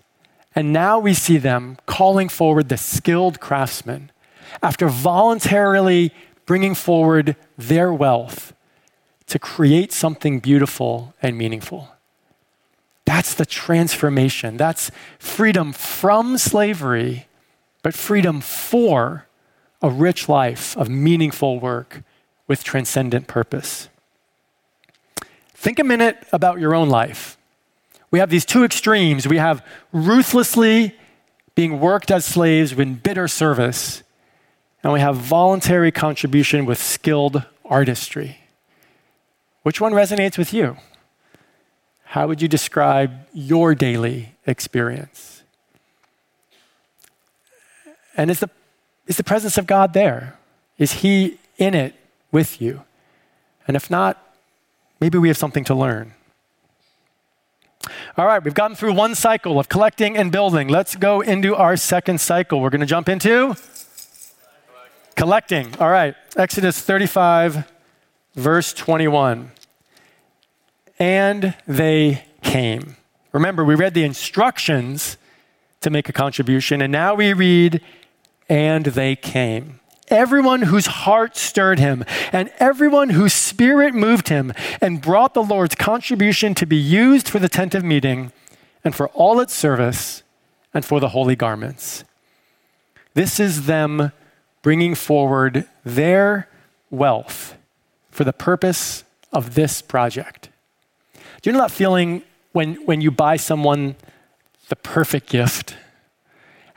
And 0.53 0.73
now 0.73 0.99
we 0.99 1.13
see 1.13 1.37
them 1.37 1.77
calling 1.85 2.29
forward 2.29 2.69
the 2.69 2.77
skilled 2.77 3.39
craftsmen 3.39 4.11
after 4.61 4.89
voluntarily 4.89 6.13
bringing 6.45 6.75
forward 6.75 7.35
their 7.57 7.93
wealth 7.93 8.53
to 9.27 9.39
create 9.39 9.91
something 9.91 10.39
beautiful 10.39 11.13
and 11.21 11.37
meaningful. 11.37 11.89
That's 13.05 13.33
the 13.33 13.45
transformation. 13.45 14.57
That's 14.57 14.91
freedom 15.19 15.73
from 15.73 16.37
slavery 16.37 17.27
but 17.87 17.93
freedom 17.93 18.41
for 18.41 19.27
a 19.81 19.89
rich 19.89 20.27
life 20.27 20.75
of 20.75 20.89
meaningful 20.89 21.57
work 21.57 22.03
with 22.45 22.61
transcendent 22.61 23.27
purpose. 23.27 23.87
Think 25.53 25.79
a 25.79 25.85
minute 25.85 26.17
about 26.33 26.59
your 26.59 26.75
own 26.75 26.89
life. 26.89 27.37
We 28.11 28.19
have 28.19 28.29
these 28.29 28.43
two 28.43 28.65
extremes. 28.65 29.25
We 29.25 29.37
have 29.37 29.65
ruthlessly 29.93 30.95
being 31.55 31.79
worked 31.79 32.11
as 32.11 32.25
slaves 32.25 32.75
with 32.75 33.03
bitter 33.03 33.29
service, 33.29 34.03
and 34.83 34.91
we 34.91 34.99
have 34.99 35.15
voluntary 35.15 35.93
contribution 35.93 36.65
with 36.65 36.81
skilled 36.81 37.45
artistry. 37.63 38.39
Which 39.67 39.81
one 39.81 39.91
resonates 39.91 40.37
with 40.37 40.53
you? 40.53 40.77
How 42.05 42.25
would 42.25 42.41
you 42.41 42.47
describe 42.47 43.11
your 43.33 43.75
daily 43.75 44.33
experience? 44.45 45.43
And 48.15 48.31
is 48.31 48.39
the, 48.39 48.49
is 49.07 49.17
the 49.17 49.25
presence 49.25 49.57
of 49.57 49.67
God 49.67 49.91
there? 49.91 50.39
Is 50.77 51.03
He 51.03 51.37
in 51.57 51.73
it 51.73 51.95
with 52.31 52.61
you? 52.61 52.83
And 53.67 53.75
if 53.75 53.89
not, 53.89 54.25
maybe 55.01 55.17
we 55.17 55.27
have 55.27 55.35
something 55.35 55.65
to 55.65 55.75
learn. 55.75 56.13
All 58.15 58.25
right, 58.25 58.41
we've 58.41 58.53
gotten 58.53 58.77
through 58.77 58.93
one 58.93 59.15
cycle 59.15 59.59
of 59.59 59.67
collecting 59.67 60.15
and 60.15 60.31
building. 60.31 60.69
Let's 60.69 60.95
go 60.95 61.19
into 61.19 61.57
our 61.57 61.75
second 61.75 62.21
cycle. 62.21 62.61
We're 62.61 62.69
going 62.69 62.79
to 62.79 62.87
jump 62.87 63.09
into 63.09 63.57
collecting. 65.17 65.75
All 65.75 65.89
right, 65.89 66.15
Exodus 66.37 66.79
35, 66.79 67.69
verse 68.33 68.71
21. 68.71 69.51
And 70.99 71.55
they 71.67 72.25
came. 72.41 72.97
Remember, 73.31 73.63
we 73.63 73.75
read 73.75 73.93
the 73.93 74.03
instructions 74.03 75.17
to 75.81 75.89
make 75.89 76.09
a 76.09 76.13
contribution, 76.13 76.81
and 76.81 76.91
now 76.91 77.13
we 77.13 77.33
read, 77.33 77.81
and 78.49 78.85
they 78.85 79.15
came. 79.15 79.79
Everyone 80.07 80.63
whose 80.63 80.87
heart 80.87 81.35
stirred 81.35 81.79
him, 81.79 82.03
and 82.31 82.49
everyone 82.59 83.11
whose 83.11 83.33
spirit 83.33 83.93
moved 83.93 84.29
him, 84.29 84.53
and 84.81 85.01
brought 85.01 85.33
the 85.33 85.43
Lord's 85.43 85.75
contribution 85.75 86.55
to 86.55 86.65
be 86.65 86.77
used 86.77 87.27
for 87.27 87.39
the 87.39 87.49
tent 87.49 87.75
of 87.75 87.83
meeting, 87.83 88.31
and 88.83 88.95
for 88.95 89.09
all 89.09 89.39
its 89.39 89.53
service, 89.53 90.23
and 90.73 90.85
for 90.85 90.99
the 90.99 91.09
holy 91.09 91.35
garments. 91.35 92.03
This 93.13 93.39
is 93.39 93.65
them 93.65 94.11
bringing 94.61 94.95
forward 94.95 95.67
their 95.83 96.47
wealth 96.89 97.57
for 98.09 98.23
the 98.23 98.33
purpose 98.33 99.03
of 99.31 99.55
this 99.55 99.81
project. 99.81 100.49
Do 101.41 101.49
you 101.49 101.53
know 101.53 101.61
that 101.61 101.71
feeling 101.71 102.23
when, 102.51 102.75
when 102.85 103.01
you 103.01 103.11
buy 103.11 103.37
someone 103.37 103.95
the 104.69 104.75
perfect 104.75 105.29
gift? 105.29 105.75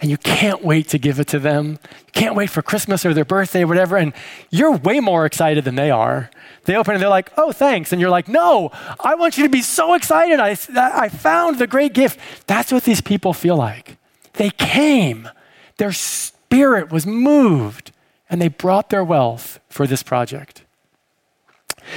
and 0.00 0.10
you 0.10 0.16
can't 0.16 0.64
wait 0.64 0.88
to 0.88 0.98
give 0.98 1.20
it 1.20 1.26
to 1.28 1.38
them. 1.38 1.78
You 2.06 2.12
can't 2.12 2.34
wait 2.34 2.48
for 2.48 2.62
Christmas 2.62 3.04
or 3.04 3.12
their 3.12 3.24
birthday 3.24 3.64
or 3.64 3.66
whatever, 3.66 3.96
and 3.96 4.14
you're 4.50 4.76
way 4.76 4.98
more 4.98 5.26
excited 5.26 5.64
than 5.64 5.74
they 5.74 5.90
are. 5.90 6.30
They 6.64 6.74
open 6.74 6.94
and 6.94 7.02
they're 7.02 7.10
like, 7.10 7.30
oh, 7.36 7.52
thanks. 7.52 7.92
And 7.92 8.00
you're 8.00 8.10
like, 8.10 8.28
no, 8.28 8.70
I 8.98 9.14
want 9.14 9.36
you 9.36 9.44
to 9.44 9.50
be 9.50 9.62
so 9.62 9.94
excited. 9.94 10.40
I, 10.40 10.56
I 10.76 11.08
found 11.08 11.58
the 11.58 11.66
great 11.66 11.92
gift. 11.92 12.18
That's 12.46 12.72
what 12.72 12.84
these 12.84 13.00
people 13.00 13.34
feel 13.34 13.56
like. 13.56 13.98
They 14.34 14.50
came, 14.50 15.28
their 15.76 15.92
spirit 15.92 16.90
was 16.90 17.06
moved, 17.06 17.92
and 18.30 18.40
they 18.40 18.48
brought 18.48 18.88
their 18.88 19.04
wealth 19.04 19.60
for 19.68 19.86
this 19.86 20.02
project. 20.02 20.64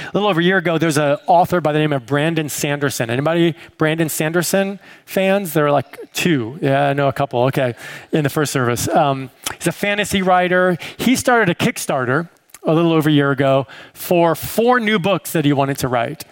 A 0.04 0.10
little 0.12 0.28
over 0.28 0.40
a 0.40 0.44
year 0.44 0.58
ago, 0.58 0.76
there's 0.76 0.98
an 0.98 1.16
author 1.26 1.60
by 1.60 1.72
the 1.72 1.78
name 1.78 1.92
of 1.92 2.04
Brandon 2.06 2.48
Sanderson. 2.48 3.10
Anybody 3.10 3.54
Brandon 3.78 4.08
Sanderson 4.08 4.78
fans? 5.06 5.54
There 5.54 5.66
are 5.66 5.72
like 5.72 6.12
two. 6.12 6.58
Yeah, 6.60 6.88
I 6.88 6.92
know 6.92 7.08
a 7.08 7.12
couple. 7.12 7.44
Okay, 7.44 7.74
in 8.12 8.22
the 8.24 8.30
first 8.30 8.52
service. 8.52 8.88
Um, 8.88 9.30
he's 9.54 9.66
a 9.66 9.72
fantasy 9.72 10.22
writer. 10.22 10.76
He 10.98 11.16
started 11.16 11.48
a 11.48 11.54
Kickstarter 11.54 12.28
a 12.64 12.74
little 12.74 12.92
over 12.92 13.08
a 13.08 13.12
year 13.12 13.30
ago 13.30 13.66
for 13.92 14.34
four 14.34 14.80
new 14.80 14.98
books 14.98 15.32
that 15.32 15.44
he 15.44 15.52
wanted 15.52 15.78
to 15.78 15.88
write. 15.88 16.24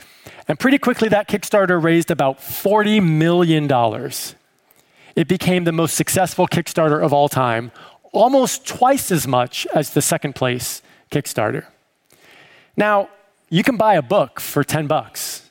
And 0.49 0.59
pretty 0.59 0.79
quickly, 0.79 1.09
that 1.09 1.29
Kickstarter 1.29 1.83
raised 1.83 2.11
about 2.11 2.38
$40 2.38 3.02
million. 3.02 3.71
It 5.14 5.29
became 5.29 5.64
the 5.64 5.73
most 5.73 5.95
successful 5.95 6.47
Kickstarter 6.47 7.02
of 7.02 7.12
all 7.12 7.29
time, 7.29 7.71
almost 8.12 8.67
twice 8.67 9.11
as 9.11 9.26
much 9.26 9.67
as 9.75 9.91
the 9.91 10.02
second 10.02 10.35
place 10.35 10.83
Kickstarter. 11.11 11.67
Now, 12.76 13.09
you 13.52 13.62
can 13.62 13.76
buy 13.76 13.97
a 13.97 14.02
book 14.02 14.40
for 14.40 14.64
10 14.64 14.87
bucks. 14.87 15.50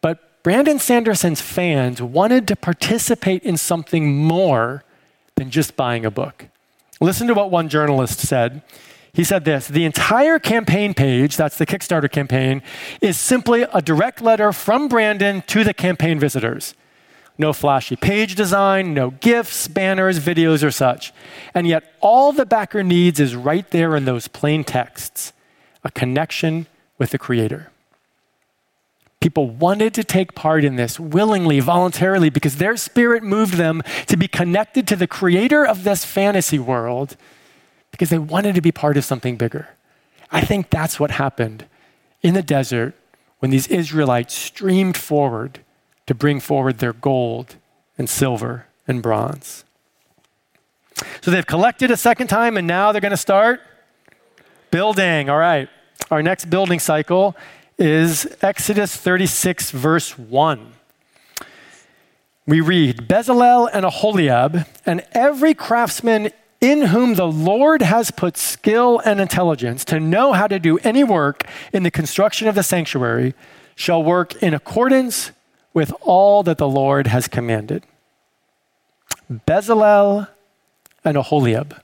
But 0.00 0.42
Brandon 0.42 0.80
Sanderson's 0.80 1.40
fans 1.40 2.02
wanted 2.02 2.48
to 2.48 2.56
participate 2.56 3.44
in 3.44 3.56
something 3.56 4.16
more 4.16 4.82
than 5.36 5.50
just 5.50 5.76
buying 5.76 6.04
a 6.04 6.10
book. 6.10 6.46
Listen 7.00 7.28
to 7.28 7.34
what 7.34 7.52
one 7.52 7.68
journalist 7.68 8.18
said. 8.18 8.62
He 9.12 9.22
said 9.22 9.44
this 9.44 9.68
The 9.68 9.84
entire 9.84 10.40
campaign 10.40 10.92
page, 10.92 11.36
that's 11.36 11.56
the 11.56 11.66
Kickstarter 11.66 12.10
campaign, 12.10 12.62
is 13.00 13.16
simply 13.16 13.62
a 13.62 13.80
direct 13.80 14.20
letter 14.20 14.52
from 14.52 14.88
Brandon 14.88 15.44
to 15.46 15.62
the 15.62 15.72
campaign 15.72 16.18
visitors. 16.18 16.74
No 17.38 17.52
flashy 17.52 17.94
page 17.94 18.34
design, 18.34 18.92
no 18.92 19.10
gifs, 19.10 19.68
banners, 19.68 20.18
videos, 20.18 20.66
or 20.66 20.72
such. 20.72 21.12
And 21.54 21.68
yet, 21.68 21.94
all 22.00 22.32
the 22.32 22.46
backer 22.46 22.82
needs 22.82 23.20
is 23.20 23.36
right 23.36 23.70
there 23.70 23.94
in 23.94 24.04
those 24.04 24.26
plain 24.26 24.64
texts 24.64 25.32
a 25.84 25.92
connection 25.92 26.66
with 26.98 27.10
the 27.10 27.18
Creator. 27.18 27.70
People 29.20 29.48
wanted 29.48 29.94
to 29.94 30.04
take 30.04 30.34
part 30.34 30.64
in 30.64 30.76
this 30.76 31.00
willingly, 31.00 31.58
voluntarily, 31.60 32.30
because 32.30 32.56
their 32.56 32.76
spirit 32.76 33.22
moved 33.22 33.54
them 33.54 33.82
to 34.06 34.16
be 34.16 34.28
connected 34.28 34.86
to 34.88 34.96
the 34.96 35.06
Creator 35.06 35.66
of 35.66 35.84
this 35.84 36.04
fantasy 36.04 36.58
world 36.58 37.16
because 37.90 38.10
they 38.10 38.18
wanted 38.18 38.54
to 38.54 38.60
be 38.60 38.72
part 38.72 38.96
of 38.96 39.04
something 39.04 39.36
bigger. 39.36 39.68
I 40.30 40.42
think 40.42 40.70
that's 40.70 41.00
what 41.00 41.12
happened 41.12 41.64
in 42.22 42.34
the 42.34 42.42
desert 42.42 42.94
when 43.38 43.50
these 43.50 43.68
Israelites 43.68 44.34
streamed 44.34 44.96
forward 44.96 45.60
to 46.06 46.14
bring 46.14 46.40
forward 46.40 46.78
their 46.78 46.92
gold 46.92 47.56
and 47.98 48.08
silver 48.08 48.66
and 48.86 49.02
bronze. 49.02 49.64
So 51.20 51.30
they've 51.30 51.46
collected 51.46 51.90
a 51.90 51.96
second 51.96 52.28
time 52.28 52.56
and 52.56 52.66
now 52.66 52.92
they're 52.92 53.00
going 53.00 53.10
to 53.10 53.16
start 53.16 53.60
building. 54.70 55.28
All 55.28 55.38
right. 55.38 55.68
Our 56.08 56.22
next 56.22 56.44
building 56.44 56.78
cycle 56.78 57.36
is 57.78 58.28
Exodus 58.40 58.96
36, 58.96 59.72
verse 59.72 60.16
1. 60.16 60.72
We 62.46 62.60
read 62.60 63.08
Bezalel 63.08 63.68
and 63.72 63.84
Aholiab, 63.84 64.66
and 64.86 65.04
every 65.10 65.52
craftsman 65.52 66.30
in 66.60 66.82
whom 66.82 67.14
the 67.14 67.26
Lord 67.26 67.82
has 67.82 68.12
put 68.12 68.36
skill 68.36 69.00
and 69.04 69.20
intelligence 69.20 69.84
to 69.86 69.98
know 69.98 70.32
how 70.32 70.46
to 70.46 70.60
do 70.60 70.78
any 70.78 71.02
work 71.02 71.42
in 71.72 71.82
the 71.82 71.90
construction 71.90 72.46
of 72.46 72.54
the 72.54 72.62
sanctuary 72.62 73.34
shall 73.74 74.00
work 74.00 74.40
in 74.40 74.54
accordance 74.54 75.32
with 75.74 75.92
all 76.02 76.44
that 76.44 76.58
the 76.58 76.68
Lord 76.68 77.08
has 77.08 77.26
commanded. 77.26 77.84
Bezalel 79.28 80.28
and 81.04 81.16
Aholiab. 81.16 81.82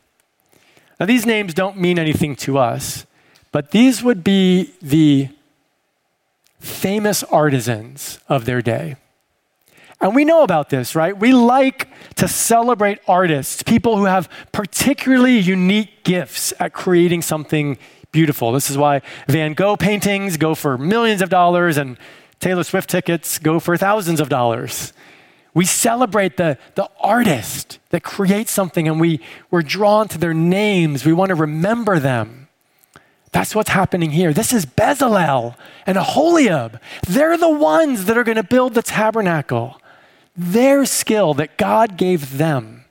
Now, 1.00 1.06
these 1.06 1.26
names 1.26 1.54
don't 1.54 1.76
mean 1.76 1.98
anything 1.98 2.36
to 2.36 2.58
us, 2.58 3.04
but 3.52 3.70
these 3.70 4.02
would 4.02 4.24
be 4.24 4.72
the 4.82 5.28
famous 6.58 7.22
artisans 7.24 8.18
of 8.28 8.44
their 8.44 8.62
day. 8.62 8.96
And 10.00 10.16
we 10.16 10.24
know 10.24 10.42
about 10.42 10.68
this, 10.68 10.96
right? 10.96 11.16
We 11.16 11.32
like 11.32 11.88
to 12.16 12.26
celebrate 12.26 12.98
artists, 13.06 13.62
people 13.62 13.96
who 13.96 14.06
have 14.06 14.28
particularly 14.50 15.38
unique 15.38 16.02
gifts 16.02 16.52
at 16.58 16.72
creating 16.72 17.22
something 17.22 17.78
beautiful. 18.10 18.50
This 18.50 18.68
is 18.68 18.76
why 18.76 19.02
Van 19.28 19.54
Gogh 19.54 19.76
paintings 19.76 20.36
go 20.36 20.56
for 20.56 20.76
millions 20.76 21.22
of 21.22 21.30
dollars 21.30 21.76
and 21.76 21.96
Taylor 22.40 22.64
Swift 22.64 22.90
tickets 22.90 23.38
go 23.38 23.60
for 23.60 23.76
thousands 23.76 24.18
of 24.18 24.28
dollars. 24.28 24.92
We 25.54 25.64
celebrate 25.64 26.36
the, 26.36 26.58
the 26.74 26.90
artist 26.98 27.78
that 27.90 28.02
creates 28.02 28.50
something 28.50 28.88
and 28.88 29.00
we, 29.00 29.20
we're 29.52 29.62
drawn 29.62 30.08
to 30.08 30.18
their 30.18 30.34
names. 30.34 31.04
We 31.04 31.12
want 31.12 31.28
to 31.28 31.36
remember 31.36 32.00
them. 32.00 32.41
That's 33.32 33.54
what's 33.54 33.70
happening 33.70 34.10
here. 34.10 34.34
This 34.34 34.52
is 34.52 34.66
Bezalel 34.66 35.56
and 35.86 35.96
Aholiab. 35.96 36.78
They're 37.08 37.38
the 37.38 37.50
ones 37.50 38.04
that 38.04 38.18
are 38.18 38.24
going 38.24 38.36
to 38.36 38.42
build 38.42 38.74
the 38.74 38.82
tabernacle. 38.82 39.80
Their 40.36 40.84
skill 40.84 41.32
that 41.34 41.56
God 41.56 41.96
gave 41.96 42.36
them 42.36 42.84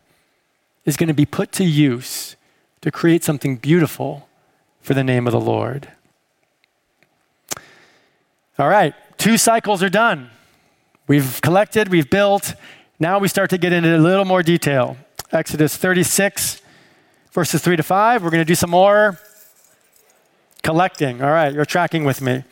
is 0.84 0.98
going 0.98 1.10
to 1.10 1.14
be 1.14 1.28
put 1.28 1.52
to 1.54 1.64
use 1.64 2.36
to 2.82 2.92
create 2.92 3.24
something 3.24 3.56
beautiful 3.56 4.28
for 4.82 4.96
the 4.96 5.04
name 5.04 5.28
of 5.28 5.32
the 5.32 5.40
Lord. 5.40 5.90
All 8.58 8.68
right, 8.68 8.96
two 9.18 9.38
cycles 9.38 9.84
are 9.84 9.90
done. 9.90 10.32
We've 11.08 11.40
collected, 11.42 11.90
we've 11.90 12.10
built. 12.10 12.56
Now 13.00 13.20
we 13.20 13.28
start 13.28 13.52
to 13.52 13.60
get 13.60 13.74
into 13.74 13.96
a 13.96 14.00
little 14.00 14.26
more 14.26 14.42
detail. 14.42 14.98
Exodus 15.32 15.78
36, 15.78 16.62
verses 17.32 17.62
3 17.62 17.76
to 17.76 17.84
5. 17.84 18.24
We're 18.24 18.30
going 18.32 18.42
to 18.42 18.46
do 18.46 18.56
some 18.56 18.72
more 18.72 19.20
Collecting. 20.64 21.22
All 21.22 21.32
right, 21.32 21.54
you're 21.54 21.66
tracking 21.66 22.04
with 22.04 22.22
me. 22.22 22.44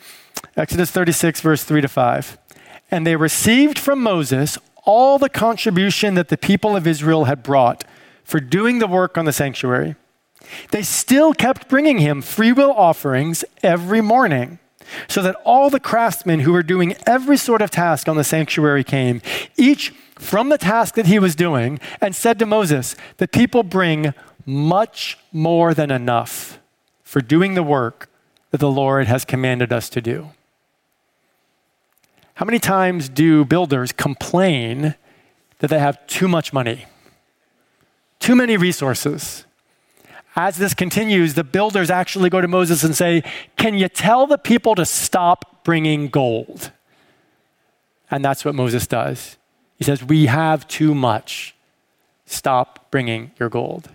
Exodus 0.56 0.90
36, 0.90 1.40
verse 1.40 1.64
3 1.64 1.80
to 1.80 1.88
5. 1.88 2.38
And 2.90 3.06
they 3.06 3.16
received 3.16 3.78
from 3.78 4.02
Moses 4.02 4.58
all 4.84 5.18
the 5.18 5.28
contribution 5.28 6.14
that 6.14 6.28
the 6.28 6.36
people 6.36 6.74
of 6.74 6.86
Israel 6.86 7.24
had 7.24 7.42
brought 7.42 7.84
for 8.24 8.40
doing 8.40 8.78
the 8.78 8.86
work 8.86 9.16
on 9.16 9.24
the 9.24 9.32
sanctuary. 9.32 9.94
They 10.70 10.82
still 10.82 11.32
kept 11.32 11.68
bringing 11.68 11.98
him 11.98 12.22
freewill 12.22 12.72
offerings 12.72 13.44
every 13.62 14.00
morning, 14.00 14.58
so 15.08 15.22
that 15.22 15.36
all 15.44 15.70
the 15.70 15.78
craftsmen 15.78 16.40
who 16.40 16.52
were 16.52 16.62
doing 16.62 16.96
every 17.06 17.36
sort 17.36 17.62
of 17.62 17.70
task 17.70 18.08
on 18.08 18.16
the 18.16 18.24
sanctuary 18.24 18.82
came, 18.82 19.22
each 19.56 19.90
from 20.16 20.48
the 20.48 20.58
task 20.58 20.94
that 20.94 21.06
he 21.06 21.18
was 21.18 21.36
doing, 21.36 21.78
and 22.00 22.16
said 22.16 22.38
to 22.38 22.46
Moses, 22.46 22.96
The 23.18 23.28
people 23.28 23.62
bring 23.62 24.14
much 24.44 25.18
more 25.32 25.74
than 25.74 25.90
enough 25.90 26.59
for 27.10 27.20
doing 27.20 27.54
the 27.54 27.62
work 27.64 28.08
that 28.52 28.58
the 28.58 28.70
Lord 28.70 29.08
has 29.08 29.24
commanded 29.24 29.72
us 29.72 29.90
to 29.90 30.00
do. 30.00 30.30
How 32.34 32.44
many 32.46 32.60
times 32.60 33.08
do 33.08 33.44
builders 33.44 33.90
complain 33.90 34.94
that 35.58 35.70
they 35.70 35.80
have 35.80 36.06
too 36.06 36.28
much 36.28 36.52
money, 36.52 36.86
too 38.20 38.36
many 38.36 38.56
resources? 38.56 39.44
As 40.36 40.58
this 40.58 40.72
continues, 40.72 41.34
the 41.34 41.42
builders 41.42 41.90
actually 41.90 42.30
go 42.30 42.40
to 42.40 42.46
Moses 42.46 42.84
and 42.84 42.94
say, 42.94 43.24
Can 43.56 43.74
you 43.74 43.88
tell 43.88 44.28
the 44.28 44.38
people 44.38 44.76
to 44.76 44.86
stop 44.86 45.64
bringing 45.64 46.10
gold? 46.10 46.70
And 48.08 48.24
that's 48.24 48.44
what 48.44 48.54
Moses 48.54 48.86
does. 48.86 49.36
He 49.78 49.82
says, 49.82 50.04
We 50.04 50.26
have 50.26 50.68
too 50.68 50.94
much. 50.94 51.56
Stop 52.24 52.88
bringing 52.92 53.32
your 53.40 53.48
gold. 53.48 53.90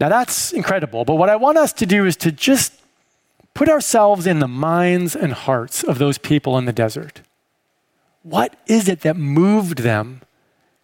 Now 0.00 0.08
that's 0.08 0.52
incredible, 0.52 1.04
but 1.04 1.14
what 1.14 1.28
I 1.28 1.36
want 1.36 1.58
us 1.58 1.72
to 1.74 1.86
do 1.86 2.06
is 2.06 2.16
to 2.16 2.32
just 2.32 2.72
put 3.54 3.68
ourselves 3.68 4.26
in 4.26 4.38
the 4.38 4.48
minds 4.48 5.14
and 5.14 5.32
hearts 5.32 5.84
of 5.84 5.98
those 5.98 6.18
people 6.18 6.58
in 6.58 6.64
the 6.64 6.72
desert. 6.72 7.20
What 8.22 8.56
is 8.66 8.88
it 8.88 9.00
that 9.00 9.16
moved 9.16 9.78
them 9.78 10.22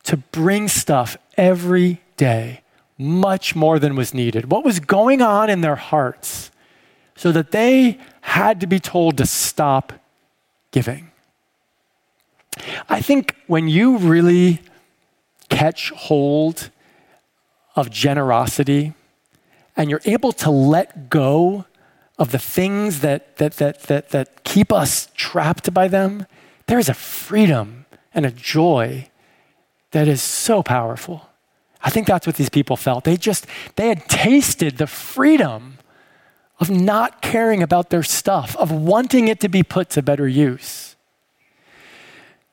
to 0.05 0.17
bring 0.17 0.69
stuff 0.69 1.17
every 1.37 2.01
day, 2.17 2.63
much 2.97 3.55
more 3.55 3.79
than 3.79 3.97
was 3.97 4.13
needed? 4.13 4.51
What 4.51 4.65
was 4.65 4.81
going 4.81 5.23
on 5.23 5.51
in 5.51 5.61
their 5.61 5.77
hearts 5.77 6.51
so 7.17 7.33
that 7.33 7.53
they 7.53 7.99
had 8.21 8.61
to 8.61 8.67
be 8.67 8.79
told 8.79 9.17
to 9.19 9.27
stop 9.27 9.93
giving? 10.71 11.11
I 12.89 13.01
think 13.01 13.37
when 13.47 13.69
you 13.69 13.99
really 13.99 14.61
catch 15.49 15.91
hold 15.91 16.71
of 17.77 17.91
generosity, 17.91 18.95
and 19.79 19.89
you're 19.89 20.03
able 20.05 20.33
to 20.33 20.51
let 20.51 21.09
go 21.09 21.65
of 22.19 22.33
the 22.33 22.39
things 22.39 23.01
that, 23.01 23.37
that, 23.37 23.55
that, 23.55 23.83
that, 23.85 24.11
that 24.11 24.43
keep 24.43 24.73
us 24.73 25.09
trapped 25.15 25.73
by 25.73 25.87
them, 25.87 26.27
there 26.67 26.81
is 26.81 26.89
a 26.89 26.95
freedom 26.95 27.87
and 28.13 28.27
a 28.27 28.31
joy 28.33 29.09
that 29.93 30.09
is 30.09 30.21
so 30.21 30.63
powerful. 30.65 31.31
I 31.81 31.91
think 31.91 32.09
that's 32.09 32.27
what 32.27 32.35
these 32.35 32.51
people 32.51 32.77
felt. 32.77 33.05
They 33.05 33.17
just, 33.17 33.47
they 33.77 33.89
had 33.89 34.09
tasted 34.09 34.79
the 34.79 34.89
freedom 34.89 35.79
of 36.59 36.69
not 36.69 37.23
caring 37.23 37.63
about 37.63 37.91
their 37.91 38.03
stuff, 38.03 38.57
of 38.57 38.73
wanting 38.73 39.29
it 39.29 39.39
to 39.41 39.49
be 39.49 39.63
put 39.63 39.91
to 39.91 40.03
better 40.03 40.27
use. 40.27 40.97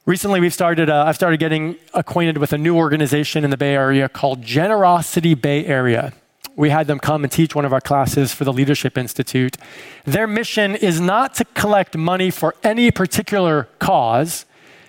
Recently, 0.06 0.40
we've 0.40 0.54
started, 0.54 0.92
uh, 0.92 1.06
I've 1.08 1.16
started 1.16 1.40
getting 1.40 1.78
acquainted 1.96 2.38
with 2.38 2.54
a 2.54 2.60
new 2.60 2.78
organization 2.78 3.44
in 3.44 3.50
the 3.50 3.58
Bay 3.58 3.74
Area 3.74 4.08
called 4.08 4.44
Generosity 4.44 5.34
Bay 5.34 5.66
Area. 5.66 6.14
We 6.56 6.70
had 6.70 6.88
them 6.88 7.00
come 7.00 7.24
and 7.24 7.32
teach 7.32 7.54
one 7.54 7.66
of 7.66 7.74
our 7.74 7.82
classes 7.82 8.34
for 8.34 8.46
the 8.46 8.54
Leadership 8.54 8.98
Institute. 8.98 9.58
Their 10.06 10.28
mission 10.28 10.76
is 10.76 11.02
not 11.02 11.36
to 11.36 11.46
collect 11.46 11.98
money 11.98 12.32
for 12.32 12.56
any 12.64 12.92
particular 12.92 13.68
cause. 13.80 14.46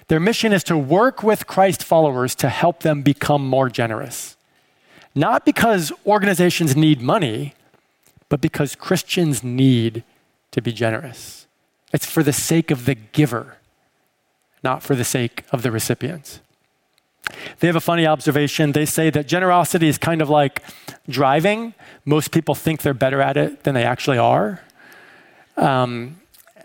Their 0.08 0.20
mission 0.20 0.52
is 0.52 0.62
to 0.64 0.78
work 0.78 1.22
with 1.22 1.46
Christ 1.46 1.82
followers 1.82 2.34
to 2.36 2.48
help 2.48 2.80
them 2.80 3.02
become 3.02 3.46
more 3.46 3.68
generous. 3.68 4.36
Not 5.14 5.44
because 5.44 5.92
organizations 6.06 6.76
need 6.76 7.00
money, 7.00 7.54
but 8.28 8.40
because 8.40 8.74
Christians 8.74 9.42
need 9.42 10.04
to 10.52 10.62
be 10.62 10.72
generous. 10.72 11.46
It's 11.92 12.06
for 12.06 12.22
the 12.22 12.32
sake 12.32 12.70
of 12.70 12.84
the 12.84 12.94
giver 12.94 13.56
not 14.66 14.82
for 14.82 14.96
the 14.96 15.04
sake 15.04 15.44
of 15.52 15.62
the 15.62 15.70
recipients. 15.70 16.40
They 17.60 17.68
have 17.68 17.76
a 17.76 17.80
funny 17.80 18.04
observation. 18.04 18.72
They 18.72 18.84
say 18.84 19.10
that 19.10 19.28
generosity 19.28 19.86
is 19.86 19.96
kind 19.96 20.20
of 20.20 20.28
like 20.28 20.60
driving. 21.08 21.74
Most 22.04 22.30
people 22.30 22.54
think 22.54 22.82
they're 22.82 22.94
better 22.94 23.20
at 23.20 23.36
it 23.36 23.64
than 23.64 23.74
they 23.74 23.84
actually 23.84 24.18
are. 24.18 24.60
Um, 25.56 26.20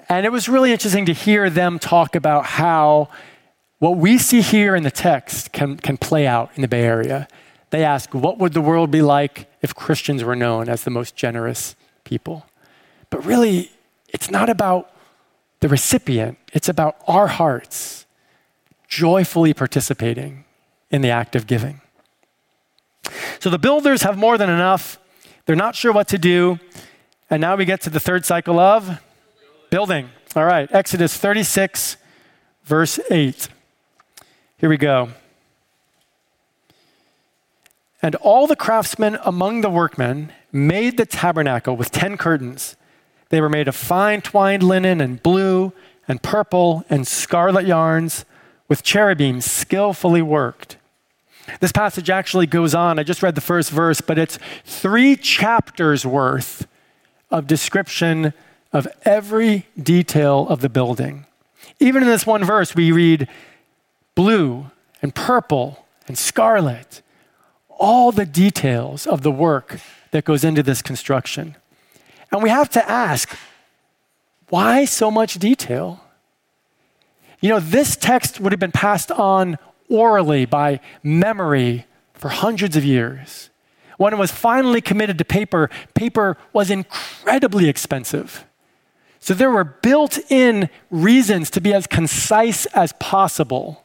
and 0.09 0.25
it 0.25 0.31
was 0.31 0.49
really 0.49 0.71
interesting 0.71 1.05
to 1.05 1.13
hear 1.13 1.49
them 1.49 1.79
talk 1.79 2.15
about 2.15 2.45
how 2.45 3.09
what 3.79 3.97
we 3.97 4.17
see 4.17 4.41
here 4.41 4.75
in 4.75 4.83
the 4.83 4.91
text 4.91 5.51
can, 5.51 5.77
can 5.77 5.97
play 5.97 6.27
out 6.27 6.51
in 6.55 6.61
the 6.61 6.67
Bay 6.67 6.83
Area. 6.83 7.27
They 7.71 7.83
ask, 7.83 8.13
What 8.13 8.37
would 8.37 8.53
the 8.53 8.61
world 8.61 8.91
be 8.91 9.01
like 9.01 9.49
if 9.61 9.73
Christians 9.73 10.23
were 10.23 10.35
known 10.35 10.69
as 10.69 10.83
the 10.83 10.91
most 10.91 11.15
generous 11.15 11.75
people? 12.03 12.45
But 13.09 13.25
really, 13.25 13.71
it's 14.09 14.29
not 14.29 14.49
about 14.49 14.91
the 15.61 15.69
recipient, 15.69 16.37
it's 16.53 16.69
about 16.69 16.97
our 17.07 17.27
hearts 17.27 18.05
joyfully 18.87 19.53
participating 19.53 20.43
in 20.91 21.01
the 21.01 21.09
act 21.09 21.35
of 21.35 21.47
giving. 21.47 21.81
So 23.39 23.49
the 23.49 23.59
builders 23.59 24.03
have 24.03 24.17
more 24.17 24.37
than 24.37 24.49
enough. 24.49 24.99
They're 25.45 25.55
not 25.55 25.75
sure 25.75 25.91
what 25.91 26.07
to 26.09 26.17
do. 26.17 26.59
And 27.29 27.41
now 27.41 27.55
we 27.55 27.65
get 27.65 27.81
to 27.81 27.89
the 27.89 27.99
third 27.99 28.25
cycle 28.25 28.59
of 28.59 28.99
building. 29.69 30.09
All 30.35 30.45
right, 30.45 30.69
Exodus 30.71 31.17
36, 31.17 31.97
verse 32.63 32.99
8. 33.09 33.47
Here 34.57 34.69
we 34.69 34.77
go. 34.77 35.09
And 38.01 38.15
all 38.15 38.47
the 38.47 38.55
craftsmen 38.55 39.17
among 39.23 39.61
the 39.61 39.69
workmen 39.69 40.31
made 40.51 40.97
the 40.97 41.05
tabernacle 41.05 41.75
with 41.75 41.91
10 41.91 42.17
curtains 42.17 42.75
they 43.31 43.39
were 43.39 43.49
made 43.49 43.69
of 43.69 43.75
fine 43.75 44.21
twined 44.21 44.61
linen 44.61 44.99
and 44.99 45.23
blue 45.23 45.71
and 46.05 46.21
purple 46.21 46.83
and 46.89 47.07
scarlet 47.07 47.65
yarns 47.65 48.25
with 48.67 48.83
cherubims 48.83 49.45
skillfully 49.49 50.21
worked. 50.21 50.75
This 51.59 51.71
passage 51.71 52.09
actually 52.09 52.45
goes 52.45 52.73
on. 52.73 52.99
I 52.99 53.03
just 53.03 53.23
read 53.23 53.35
the 53.35 53.41
first 53.41 53.71
verse, 53.71 54.01
but 54.01 54.17
it's 54.17 54.37
three 54.63 55.15
chapters 55.15 56.05
worth 56.05 56.67
of 57.29 57.47
description 57.47 58.33
of 58.73 58.87
every 59.03 59.67
detail 59.81 60.47
of 60.47 60.61
the 60.61 60.69
building. 60.69 61.25
Even 61.79 62.03
in 62.03 62.09
this 62.09 62.25
one 62.25 62.43
verse, 62.43 62.75
we 62.75 62.91
read 62.91 63.27
blue 64.15 64.71
and 65.01 65.13
purple 65.13 65.85
and 66.07 66.17
scarlet, 66.17 67.01
all 67.69 68.11
the 68.11 68.25
details 68.25 69.07
of 69.07 69.21
the 69.21 69.31
work 69.31 69.79
that 70.11 70.25
goes 70.25 70.43
into 70.43 70.63
this 70.63 70.81
construction. 70.81 71.55
And 72.31 72.43
we 72.43 72.49
have 72.49 72.69
to 72.69 72.89
ask, 72.89 73.35
why 74.49 74.85
so 74.85 75.09
much 75.09 75.39
detail? 75.39 76.01
You 77.39 77.49
know, 77.49 77.59
this 77.59 77.95
text 77.95 78.39
would 78.39 78.51
have 78.51 78.59
been 78.59 78.71
passed 78.71 79.11
on 79.11 79.57
orally 79.91 80.45
by 80.45 80.79
memory 81.03 81.85
for 82.13 82.29
hundreds 82.29 82.75
of 82.75 82.83
years. 82.83 83.49
When 83.97 84.13
it 84.13 84.17
was 84.17 84.31
finally 84.31 84.81
committed 84.81 85.17
to 85.19 85.25
paper, 85.25 85.69
paper 85.93 86.37
was 86.53 86.71
incredibly 86.71 87.69
expensive. 87.69 88.45
So 89.19 89.35
there 89.35 89.51
were 89.51 89.63
built 89.63 90.17
in 90.31 90.69
reasons 90.89 91.51
to 91.51 91.61
be 91.61 91.73
as 91.73 91.85
concise 91.85 92.65
as 92.67 92.93
possible. 92.93 93.83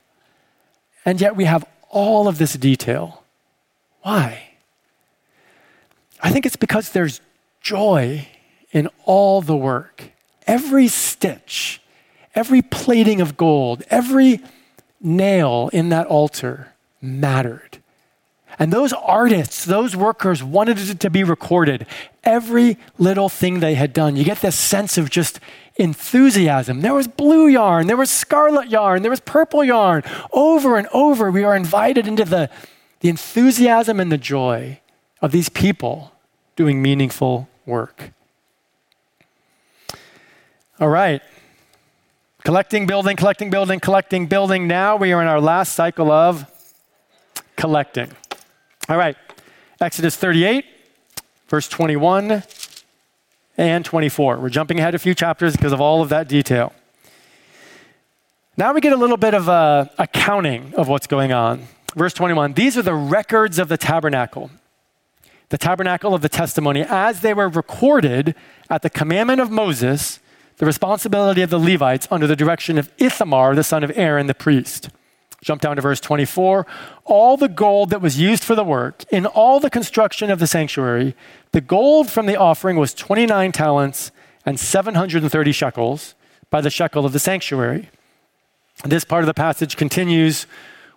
And 1.04 1.20
yet 1.20 1.36
we 1.36 1.44
have 1.44 1.66
all 1.90 2.28
of 2.28 2.38
this 2.38 2.54
detail. 2.54 3.22
Why? 4.00 4.54
I 6.22 6.30
think 6.30 6.46
it's 6.46 6.56
because 6.56 6.90
there's 6.90 7.20
joy 7.60 8.26
in 8.72 8.88
all 9.04 9.42
the 9.42 9.56
work. 9.56 10.12
Every 10.46 10.88
stitch, 10.88 11.82
every 12.34 12.62
plating 12.62 13.20
of 13.20 13.36
gold, 13.36 13.82
every 13.90 14.40
nail 15.06 15.70
in 15.72 15.88
that 15.90 16.06
altar 16.06 16.74
mattered. 17.00 17.78
And 18.58 18.72
those 18.72 18.92
artists, 18.92 19.64
those 19.64 19.94
workers 19.94 20.42
wanted 20.42 20.78
it 20.78 21.00
to 21.00 21.10
be 21.10 21.22
recorded. 21.22 21.86
Every 22.24 22.78
little 22.98 23.28
thing 23.28 23.60
they 23.60 23.74
had 23.74 23.92
done. 23.92 24.16
You 24.16 24.24
get 24.24 24.40
this 24.40 24.56
sense 24.56 24.96
of 24.96 25.10
just 25.10 25.40
enthusiasm. 25.76 26.80
There 26.80 26.94
was 26.94 27.06
blue 27.06 27.48
yarn, 27.48 27.86
there 27.86 27.98
was 27.98 28.10
scarlet 28.10 28.68
yarn, 28.68 29.02
there 29.02 29.10
was 29.10 29.20
purple 29.20 29.62
yarn. 29.62 30.02
Over 30.32 30.78
and 30.78 30.88
over, 30.92 31.30
we 31.30 31.44
are 31.44 31.54
invited 31.54 32.08
into 32.08 32.24
the, 32.24 32.50
the 33.00 33.10
enthusiasm 33.10 34.00
and 34.00 34.10
the 34.10 34.18
joy 34.18 34.80
of 35.20 35.32
these 35.32 35.50
people 35.50 36.12
doing 36.56 36.80
meaningful 36.80 37.48
work. 37.66 38.12
All 40.80 40.88
right. 40.88 41.20
Collecting, 42.46 42.86
building, 42.86 43.16
collecting, 43.16 43.50
building, 43.50 43.80
collecting, 43.80 44.26
building. 44.28 44.68
Now 44.68 44.94
we 44.94 45.12
are 45.12 45.20
in 45.20 45.26
our 45.26 45.40
last 45.40 45.72
cycle 45.72 46.12
of 46.12 46.46
collecting. 47.56 48.08
All 48.88 48.96
right. 48.96 49.16
Exodus 49.80 50.14
38, 50.14 50.64
verse 51.48 51.68
21 51.68 52.44
and 53.56 53.84
24. 53.84 54.38
We're 54.38 54.48
jumping 54.48 54.78
ahead 54.78 54.94
a 54.94 54.98
few 55.00 55.12
chapters 55.12 55.56
because 55.56 55.72
of 55.72 55.80
all 55.80 56.02
of 56.02 56.08
that 56.10 56.28
detail. 56.28 56.72
Now 58.56 58.72
we 58.72 58.80
get 58.80 58.92
a 58.92 58.96
little 58.96 59.16
bit 59.16 59.34
of 59.34 59.48
a 59.48 59.90
accounting 59.98 60.72
of 60.76 60.86
what's 60.86 61.08
going 61.08 61.32
on. 61.32 61.66
Verse 61.96 62.14
21 62.14 62.52
These 62.52 62.78
are 62.78 62.82
the 62.82 62.94
records 62.94 63.58
of 63.58 63.66
the 63.66 63.76
tabernacle, 63.76 64.52
the 65.48 65.58
tabernacle 65.58 66.14
of 66.14 66.22
the 66.22 66.28
testimony, 66.28 66.84
as 66.88 67.22
they 67.22 67.34
were 67.34 67.48
recorded 67.48 68.36
at 68.70 68.82
the 68.82 68.90
commandment 68.90 69.40
of 69.40 69.50
Moses 69.50 70.20
the 70.58 70.66
responsibility 70.66 71.42
of 71.42 71.50
the 71.50 71.58
Levites 71.58 72.08
under 72.10 72.26
the 72.26 72.36
direction 72.36 72.78
of 72.78 72.90
Ithamar, 72.98 73.54
the 73.54 73.64
son 73.64 73.84
of 73.84 73.92
Aaron, 73.94 74.26
the 74.26 74.34
priest. 74.34 74.88
Jump 75.42 75.60
down 75.60 75.76
to 75.76 75.82
verse 75.82 76.00
24. 76.00 76.66
All 77.04 77.36
the 77.36 77.48
gold 77.48 77.90
that 77.90 78.00
was 78.00 78.18
used 78.18 78.42
for 78.42 78.54
the 78.54 78.64
work 78.64 79.04
in 79.10 79.26
all 79.26 79.60
the 79.60 79.70
construction 79.70 80.30
of 80.30 80.38
the 80.38 80.46
sanctuary, 80.46 81.14
the 81.52 81.60
gold 81.60 82.10
from 82.10 82.26
the 82.26 82.36
offering 82.36 82.76
was 82.76 82.94
29 82.94 83.52
talents 83.52 84.10
and 84.44 84.58
730 84.58 85.52
shekels 85.52 86.14
by 86.50 86.60
the 86.60 86.70
shekel 86.70 87.04
of 87.04 87.12
the 87.12 87.18
sanctuary. 87.18 87.90
This 88.84 89.04
part 89.04 89.22
of 89.22 89.26
the 89.26 89.34
passage 89.34 89.76
continues 89.76 90.46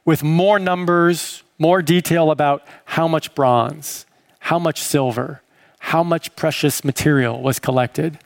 with 0.06 0.24
more 0.24 0.58
numbers, 0.58 1.44
more 1.58 1.82
detail 1.82 2.32
about 2.32 2.66
how 2.86 3.08
much 3.08 3.36
bronze, 3.36 4.06
how 4.40 4.58
much 4.58 4.82
silver, 4.82 5.42
how 5.80 6.04
much 6.04 6.36
precious 6.36 6.84
material 6.84 7.42
was 7.42 7.60
collected. 7.60 8.20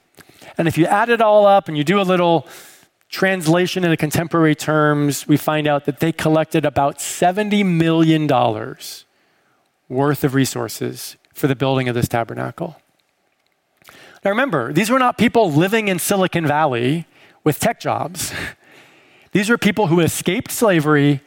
And 0.58 0.68
if 0.68 0.78
you 0.78 0.86
add 0.86 1.10
it 1.10 1.22
all 1.22 1.46
up 1.46 1.68
and 1.68 1.78
you 1.78 1.84
do 1.84 2.00
a 2.00 2.04
little 2.04 2.48
translation 3.10 3.84
into 3.84 3.98
contemporary 3.98 4.56
terms, 4.56 5.28
we 5.28 5.38
find 5.38 5.68
out 5.68 5.86
that 5.86 6.00
they 6.00 6.12
collected 6.12 6.66
about 6.66 6.98
$70 6.98 7.66
million 7.66 8.28
worth 9.88 10.24
of 10.24 10.34
resources 10.34 11.16
for 11.34 11.48
the 11.48 11.56
building 11.56 11.88
of 11.88 11.96
this 11.96 12.08
tabernacle. 12.08 12.78
Now 14.24 14.32
remember, 14.32 14.72
these 14.72 14.90
were 14.90 15.00
not 15.00 15.18
people 15.18 15.52
living 15.52 15.90
in 15.90 16.00
Silicon 16.00 16.48
Valley 16.48 17.06
with 17.44 17.60
tech 17.60 17.80
jobs. 17.80 18.34
These 19.34 19.50
were 19.50 19.58
people 19.58 19.88
who 19.88 20.00
escaped 20.00 20.52
slavery 20.52 21.22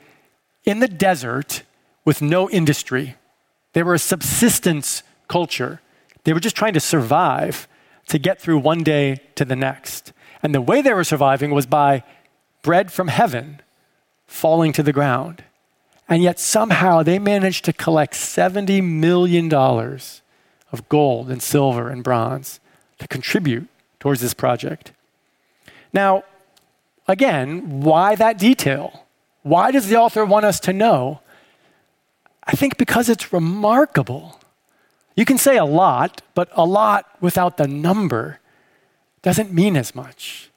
in 0.65 0.79
the 0.79 0.87
desert 0.87 1.63
with 2.05 2.23
no 2.23 2.49
industry. 2.49 3.17
They 3.73 3.83
were 3.83 3.95
a 3.95 3.99
subsistence 3.99 5.03
culture. 5.29 5.81
They 6.23 6.33
were 6.33 6.41
just 6.41 6.55
trying 6.55 6.75
to 6.75 6.81
survive 6.81 7.67
to 8.09 8.19
get 8.19 8.41
through 8.41 8.59
one 8.59 8.83
day 8.83 9.21
to 9.35 9.45
the 9.45 9.57
next. 9.57 10.13
And 10.43 10.55
the 10.55 10.61
way 10.61 10.83
they 10.83 10.93
were 10.95 11.05
surviving 11.05 11.51
was 11.51 11.67
by 11.67 12.05
bread 12.63 12.93
from 12.93 13.09
heaven 13.09 13.61
falling 14.27 14.73
to 14.73 14.83
the 14.83 14.93
ground. 14.93 15.45
And 16.09 16.23
yet 16.23 16.39
somehow 16.39 17.03
they 17.03 17.19
managed 17.19 17.65
to 17.65 17.73
collect 17.73 18.15
$70 18.15 18.83
million 18.83 19.53
of 19.53 20.89
gold 20.89 21.31
and 21.31 21.43
silver 21.43 21.91
and 21.91 22.05
bronze 22.05 22.61
to 22.99 23.09
contribute 23.09 23.69
towards 23.99 24.21
this 24.21 24.35
project. 24.35 24.93
Now, 25.93 26.25
again, 27.09 27.81
why 27.81 28.15
that 28.15 28.39
detail? 28.39 29.05
Why 29.43 29.71
does 29.71 29.89
the 29.89 29.97
author 29.97 30.25
want 30.25 30.45
us 30.45 30.61
to 30.61 30.73
know? 30.73 31.21
I 32.45 32.53
think 32.53 32.77
because 32.77 33.09
it's 33.09 33.33
remarkable. 33.33 34.39
You 35.17 35.25
can 35.25 35.39
say 35.39 35.57
a 35.57 35.65
lot, 35.65 36.23
but 36.35 36.51
a 36.53 36.65
lot 36.65 37.07
without 37.21 37.57
the 37.57 37.67
number 37.67 38.39
doesn't 39.23 39.53
mean 39.53 39.77
as 39.77 39.95
much. 39.95 40.51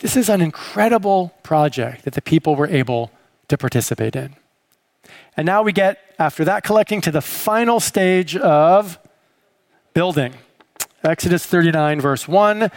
This 0.00 0.16
is 0.16 0.28
an 0.28 0.40
incredible 0.40 1.32
project 1.44 2.04
that 2.04 2.14
the 2.14 2.20
people 2.20 2.56
were 2.56 2.66
able 2.66 3.12
to 3.46 3.56
participate 3.56 4.16
in. 4.16 4.34
And 5.36 5.46
now 5.46 5.62
we 5.62 5.72
get, 5.72 6.00
after 6.18 6.44
that 6.44 6.64
collecting, 6.64 7.00
to 7.02 7.12
the 7.12 7.20
final 7.20 7.78
stage 7.78 8.36
of 8.36 8.98
building. 9.94 10.34
Exodus 11.04 11.46
39, 11.46 12.00
verse 12.00 12.26
1. 12.26 12.70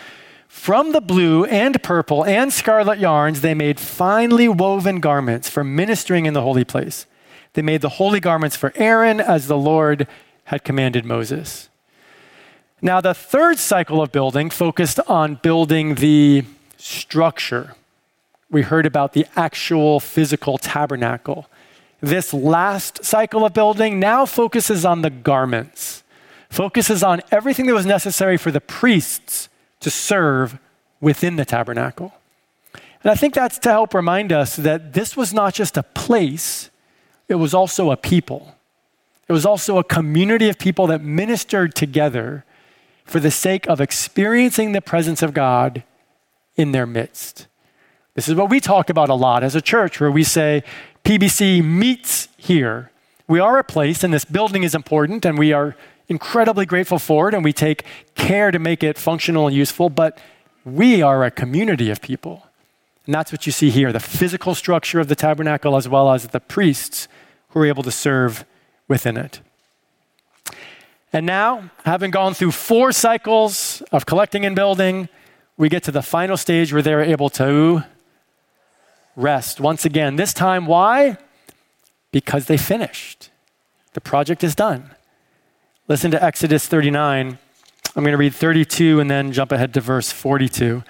From 0.48 0.92
the 0.92 1.02
blue 1.02 1.46
and 1.46 1.82
purple 1.82 2.24
and 2.24 2.54
scarlet 2.54 3.00
yarns, 3.00 3.42
they 3.42 3.54
made 3.54 3.80
finely 3.80 4.48
woven 4.48 5.00
garments 5.00 5.50
for 5.50 5.64
ministering 5.64 6.28
in 6.28 6.34
the 6.34 6.42
holy 6.42 6.64
place. 6.64 7.08
They 7.54 7.62
made 7.62 7.82
the 7.82 7.90
holy 7.90 8.20
garments 8.20 8.56
for 8.56 8.72
Aaron 8.76 9.20
as 9.20 9.48
the 9.48 9.58
Lord 9.58 10.08
had 10.46 10.64
commanded 10.64 11.06
Moses. 11.06 11.70
Now, 12.82 13.02
the 13.02 13.14
third 13.14 13.58
cycle 13.58 14.02
of 14.02 14.12
building 14.12 14.50
focused 14.50 15.00
on 15.08 15.36
building 15.36 15.96
the 15.96 16.44
structure. 16.78 17.76
We 18.52 18.62
heard 18.62 18.86
about 18.86 19.14
the 19.14 19.26
actual 19.36 20.00
physical 20.00 20.58
tabernacle. 20.58 21.48
This 22.00 22.34
last 22.34 23.04
cycle 23.04 23.46
of 23.46 23.54
building 23.54 24.00
now 24.00 24.26
focuses 24.26 24.86
on 24.86 25.02
the 25.02 25.10
garments, 25.10 26.04
focuses 26.50 27.02
on 27.02 27.22
everything 27.32 27.66
that 27.66 27.74
was 27.74 27.86
necessary 27.86 28.38
for 28.38 28.52
the 28.52 28.62
priests 28.62 29.50
to 29.80 29.90
serve 29.90 30.60
within 31.02 31.38
the 31.38 31.46
tabernacle. 31.46 32.14
And 33.02 33.12
I 33.12 33.16
think 33.16 33.34
that's 33.34 33.58
to 33.60 33.70
help 33.70 33.94
remind 33.94 34.32
us 34.32 34.56
that 34.58 34.94
this 34.94 35.18
was 35.18 35.34
not 35.34 35.54
just 35.54 35.78
a 35.78 35.84
place, 35.84 36.70
it 37.28 37.36
was 37.36 37.54
also 37.54 37.92
a 37.92 37.98
people. 37.98 38.56
It 39.28 39.34
was 39.34 39.46
also 39.46 39.78
a 39.78 39.84
community 39.84 40.50
of 40.50 40.60
people 40.60 40.88
that 40.88 41.02
ministered 41.02 41.76
together 41.76 42.46
for 43.06 43.20
the 43.20 43.32
sake 43.32 43.68
of 43.68 43.82
experiencing 43.82 44.72
the 44.72 44.82
presence 44.82 45.22
of 45.22 45.34
God 45.34 45.84
in 46.56 46.72
their 46.72 46.86
midst. 46.86 47.48
This 48.14 48.30
is 48.30 48.36
what 48.36 48.50
we 48.50 48.60
talk 48.60 48.90
about 48.90 49.10
a 49.10 49.14
lot 49.14 49.44
as 49.44 49.56
a 49.56 49.62
church, 49.62 50.00
where 50.00 50.12
we 50.12 50.24
say 50.24 50.64
PBC 51.04 51.64
meets 51.64 52.30
here. 52.38 52.92
We 53.28 53.40
are 53.40 53.58
a 53.58 53.64
place, 53.64 54.04
and 54.04 54.14
this 54.14 54.26
building 54.26 54.64
is 54.64 54.74
important, 54.74 55.26
and 55.26 55.38
we 55.38 55.52
are 55.52 55.76
incredibly 56.08 56.66
grateful 56.66 57.00
for 57.00 57.28
it, 57.28 57.34
and 57.34 57.44
we 57.44 57.52
take 57.52 57.84
care 58.16 58.52
to 58.52 58.60
make 58.60 58.84
it 58.84 58.98
functional 58.98 59.48
and 59.48 59.56
useful, 59.56 59.90
but 59.90 60.18
we 60.64 61.02
are 61.02 61.24
a 61.24 61.32
community 61.32 61.90
of 61.90 62.02
people. 62.02 62.48
And 63.06 63.14
that's 63.14 63.32
what 63.32 63.46
you 63.46 63.52
see 63.52 63.70
here 63.70 63.92
the 63.92 64.00
physical 64.00 64.56
structure 64.56 65.00
of 65.00 65.08
the 65.08 65.16
tabernacle, 65.16 65.76
as 65.76 65.88
well 65.88 66.12
as 66.12 66.28
the 66.28 66.40
priests 66.40 67.08
who 67.50 67.60
are 67.60 67.66
able 67.66 67.84
to 67.84 67.92
serve 67.92 68.46
within 68.88 69.18
it. 69.18 69.42
And 71.14 71.26
now, 71.26 71.70
having 71.86 72.12
gone 72.12 72.34
through 72.34 72.52
four 72.52 72.92
cycles 72.92 73.82
of 73.92 74.06
collecting 74.06 74.46
and 74.46 74.56
building, 74.56 75.08
we 75.58 75.70
get 75.70 75.84
to 75.84 75.92
the 75.92 76.02
final 76.02 76.36
stage 76.36 76.74
where 76.74 76.82
they're 76.82 77.02
able 77.02 77.30
to 77.32 77.84
rest 79.16 79.62
once 79.62 79.86
again. 79.86 80.18
This 80.18 80.34
time, 80.34 80.66
why? 80.66 81.18
Because 82.12 82.48
they 82.48 82.58
finished. 82.58 83.30
The 83.94 84.02
project 84.02 84.44
is 84.44 84.56
done. 84.56 84.92
Listen 85.88 86.12
to 86.12 86.22
Exodus 86.22 86.68
39. 86.68 87.38
I'm 87.96 88.04
going 88.04 88.12
to 88.12 88.18
read 88.18 88.36
32 88.36 89.00
and 89.00 89.10
then 89.10 89.32
jump 89.32 89.54
ahead 89.54 89.74
to 89.76 89.82
verse 89.82 90.12
42. 90.12 90.84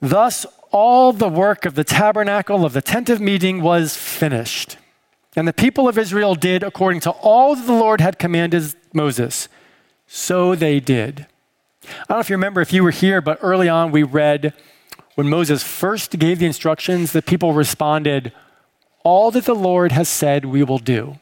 Thus, 0.00 0.44
all 0.70 1.14
the 1.14 1.28
work 1.28 1.64
of 1.64 1.74
the 1.74 1.84
tabernacle 1.84 2.64
of 2.64 2.74
the 2.74 2.82
tent 2.82 3.08
of 3.08 3.20
meeting 3.20 3.62
was 3.62 3.96
finished. 3.96 4.76
And 5.38 5.46
the 5.46 5.52
people 5.52 5.88
of 5.88 5.96
Israel 5.96 6.34
did 6.34 6.64
according 6.64 6.98
to 7.02 7.10
all 7.10 7.54
that 7.54 7.64
the 7.64 7.72
Lord 7.72 8.00
had 8.00 8.18
commanded 8.18 8.74
Moses. 8.92 9.48
So 10.08 10.56
they 10.56 10.80
did. 10.80 11.26
I 11.84 12.04
don't 12.08 12.16
know 12.16 12.18
if 12.18 12.28
you 12.28 12.34
remember 12.34 12.60
if 12.60 12.72
you 12.72 12.82
were 12.82 12.90
here, 12.90 13.20
but 13.20 13.38
early 13.40 13.68
on 13.68 13.92
we 13.92 14.02
read 14.02 14.52
when 15.14 15.28
Moses 15.28 15.62
first 15.62 16.18
gave 16.18 16.40
the 16.40 16.46
instructions, 16.46 17.12
the 17.12 17.22
people 17.22 17.52
responded, 17.52 18.32
All 19.04 19.30
that 19.30 19.44
the 19.44 19.54
Lord 19.54 19.92
has 19.92 20.08
said 20.08 20.44
we 20.44 20.64
will 20.64 20.80
do. 20.80 21.20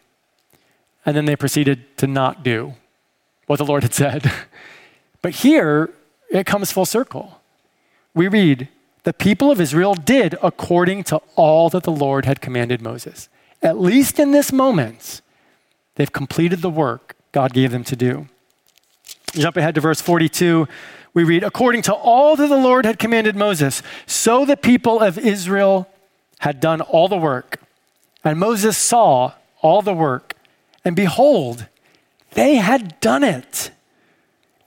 And 1.04 1.14
then 1.14 1.26
they 1.26 1.36
proceeded 1.36 1.98
to 1.98 2.06
not 2.06 2.42
do 2.42 2.72
what 3.46 3.58
the 3.58 3.66
Lord 3.66 3.82
had 3.82 3.94
said. 3.94 4.32
But 5.20 5.32
here 5.32 5.92
it 6.30 6.46
comes 6.46 6.72
full 6.72 6.86
circle. 6.86 7.40
We 8.14 8.28
read, 8.28 8.68
The 9.02 9.12
people 9.12 9.50
of 9.50 9.60
Israel 9.60 9.94
did 9.94 10.38
according 10.42 11.04
to 11.04 11.20
all 11.34 11.68
that 11.70 11.82
the 11.82 11.90
Lord 11.90 12.24
had 12.24 12.40
commanded 12.40 12.80
Moses 12.80 13.28
at 13.66 13.80
least 13.80 14.20
in 14.20 14.30
this 14.30 14.52
moment, 14.52 15.20
they've 15.96 16.12
completed 16.12 16.62
the 16.62 16.70
work 16.70 17.16
God 17.32 17.52
gave 17.52 17.72
them 17.72 17.84
to 17.84 17.96
do. 17.96 18.28
Jump 19.32 19.56
ahead 19.58 19.74
to 19.74 19.80
verse 19.80 20.00
42. 20.00 20.66
We 21.12 21.24
read, 21.24 21.42
according 21.42 21.82
to 21.82 21.92
all 21.92 22.36
that 22.36 22.46
the 22.46 22.56
Lord 22.56 22.86
had 22.86 22.98
commanded 22.98 23.36
Moses, 23.36 23.82
so 24.06 24.44
the 24.44 24.56
people 24.56 25.00
of 25.00 25.18
Israel 25.18 25.88
had 26.38 26.60
done 26.60 26.80
all 26.80 27.08
the 27.08 27.16
work. 27.16 27.60
And 28.24 28.38
Moses 28.38 28.78
saw 28.78 29.32
all 29.60 29.82
the 29.82 29.94
work, 29.94 30.34
and 30.84 30.94
behold, 30.94 31.66
they 32.32 32.56
had 32.56 33.00
done 33.00 33.24
it. 33.24 33.70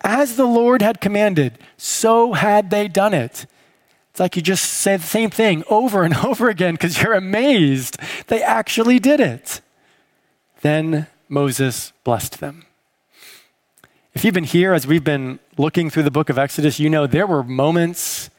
As 0.02 0.36
the 0.36 0.46
Lord 0.46 0.82
had 0.82 1.02
commanded, 1.02 1.58
so 1.78 2.34
had 2.34 2.70
they 2.70 2.88
done 2.88 3.14
it. 3.14 3.46
It's 4.20 4.22
like 4.22 4.36
you 4.36 4.42
just 4.42 4.66
say 4.66 4.98
the 4.98 5.04
same 5.04 5.30
thing 5.30 5.64
over 5.70 6.04
and 6.04 6.14
over 6.26 6.50
again 6.50 6.74
because 6.74 7.02
you're 7.02 7.14
amazed 7.14 7.98
they 8.28 8.44
actually 8.44 9.00
did 9.00 9.22
it. 9.22 9.62
Then 10.60 11.08
Moses 11.30 11.94
blessed 12.04 12.42
them. 12.42 12.66
If 14.14 14.26
you've 14.26 14.34
been 14.34 14.44
here 14.44 14.74
as 14.74 14.86
we've 14.86 15.06
been 15.06 15.40
looking 15.58 15.90
through 15.90 16.04
the 16.04 16.12
book 16.12 16.30
of 16.30 16.38
Exodus, 16.38 16.82
you 16.82 16.90
know 16.90 17.08
there 17.08 17.26
were 17.26 17.44
moments 17.44 18.30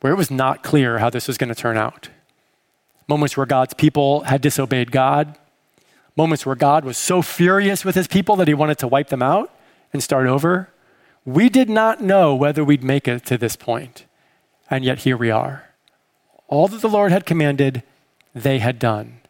where 0.00 0.12
it 0.12 0.16
was 0.16 0.32
not 0.32 0.64
clear 0.64 0.98
how 0.98 1.10
this 1.10 1.28
was 1.28 1.38
going 1.38 1.54
to 1.54 1.54
turn 1.54 1.76
out. 1.76 2.08
Moments 3.06 3.36
where 3.36 3.46
God's 3.46 3.74
people 3.74 4.22
had 4.22 4.40
disobeyed 4.40 4.90
God, 4.90 5.38
moments 6.16 6.44
where 6.44 6.56
God 6.56 6.84
was 6.84 6.98
so 6.98 7.22
furious 7.22 7.84
with 7.84 7.94
his 7.94 8.08
people 8.08 8.34
that 8.34 8.48
he 8.48 8.54
wanted 8.54 8.78
to 8.78 8.88
wipe 8.88 9.10
them 9.10 9.22
out 9.22 9.54
and 9.92 10.02
start 10.02 10.26
over. 10.26 10.70
We 11.24 11.48
did 11.48 11.70
not 11.70 12.02
know 12.02 12.34
whether 12.34 12.64
we'd 12.64 12.82
make 12.82 13.06
it 13.06 13.24
to 13.26 13.38
this 13.38 13.54
point. 13.54 14.04
And 14.70 14.84
yet 14.84 15.00
here 15.00 15.16
we 15.16 15.30
are. 15.30 15.64
All 16.46 16.68
that 16.68 16.80
the 16.80 16.88
Lord 16.88 17.12
had 17.12 17.26
commanded, 17.26 17.82
they 18.34 18.58
had 18.58 18.78
done. 18.78 19.20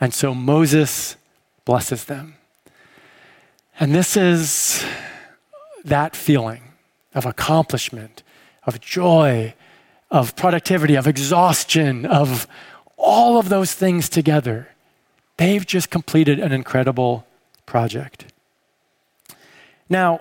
And 0.00 0.14
so 0.14 0.34
Moses 0.34 1.16
blesses 1.64 2.04
them. 2.04 2.34
And 3.80 3.94
this 3.94 4.16
is 4.16 4.84
that 5.84 6.16
feeling 6.16 6.62
of 7.14 7.26
accomplishment, 7.26 8.22
of 8.64 8.80
joy, 8.80 9.54
of 10.10 10.34
productivity, 10.36 10.94
of 10.94 11.06
exhaustion, 11.06 12.06
of 12.06 12.46
all 12.96 13.38
of 13.38 13.48
those 13.48 13.74
things 13.74 14.08
together. 14.08 14.68
They've 15.36 15.64
just 15.64 15.90
completed 15.90 16.40
an 16.40 16.52
incredible 16.52 17.26
project. 17.66 18.32
Now, 19.88 20.20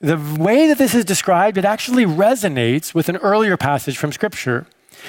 the 0.00 0.18
way 0.38 0.66
that 0.68 0.78
this 0.78 0.94
is 0.94 1.04
described, 1.04 1.56
it 1.56 1.64
actually 1.64 2.04
resonates 2.04 2.94
with 2.94 3.08
an 3.08 3.16
earlier 3.18 3.56
passage 3.56 3.96
from 3.96 4.12
Scripture. 4.12 4.66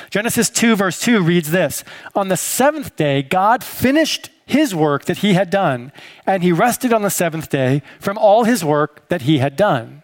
Genesis 0.10 0.50
2, 0.50 0.76
verse 0.76 1.00
2 1.00 1.21
reads 1.21 1.52
this 1.52 1.84
On 2.15 2.28
the 2.28 2.38
seventh 2.38 2.95
day, 2.95 3.21
God 3.21 3.63
finished 3.63 4.30
his 4.45 4.76
work 4.76 5.06
that 5.06 5.17
he 5.17 5.34
had 5.34 5.50
done, 5.50 5.91
and 6.26 6.43
he 6.43 6.52
rested 6.52 6.93
on 6.93 7.02
the 7.02 7.10
seventh 7.10 7.50
day 7.50 7.82
from 8.00 8.17
all 8.17 8.43
his 8.43 8.63
work 8.63 9.08
that 9.10 9.24
he 9.24 9.39
had 9.39 9.56
done. 9.56 10.04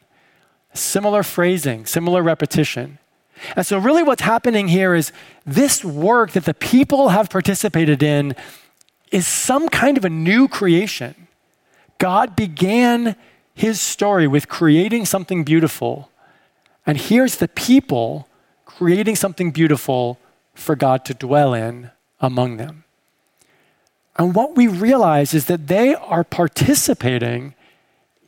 Similar 0.73 1.23
phrasing, 1.23 1.85
similar 1.85 2.23
repetition. 2.23 2.97
And 3.55 3.65
so, 3.65 3.77
really, 3.77 4.03
what's 4.03 4.21
happening 4.21 4.67
here 4.67 4.93
is 4.93 5.11
this 5.45 5.83
work 5.83 6.31
that 6.31 6.45
the 6.45 6.53
people 6.53 7.09
have 7.09 7.29
participated 7.29 8.03
in 8.03 8.35
is 9.11 9.27
some 9.27 9.67
kind 9.69 9.97
of 9.97 10.05
a 10.05 10.09
new 10.09 10.47
creation. 10.47 11.27
God 11.97 12.35
began 12.35 13.15
his 13.61 13.79
story 13.79 14.27
with 14.27 14.47
creating 14.47 15.05
something 15.05 15.43
beautiful. 15.43 16.09
And 16.83 16.97
here's 16.97 17.35
the 17.35 17.47
people 17.47 18.27
creating 18.65 19.15
something 19.15 19.51
beautiful 19.51 20.17
for 20.55 20.75
God 20.75 21.05
to 21.05 21.13
dwell 21.13 21.53
in 21.53 21.91
among 22.19 22.57
them. 22.57 22.85
And 24.17 24.33
what 24.33 24.55
we 24.55 24.67
realize 24.67 25.35
is 25.35 25.45
that 25.45 25.67
they 25.67 25.93
are 25.93 26.23
participating 26.23 27.53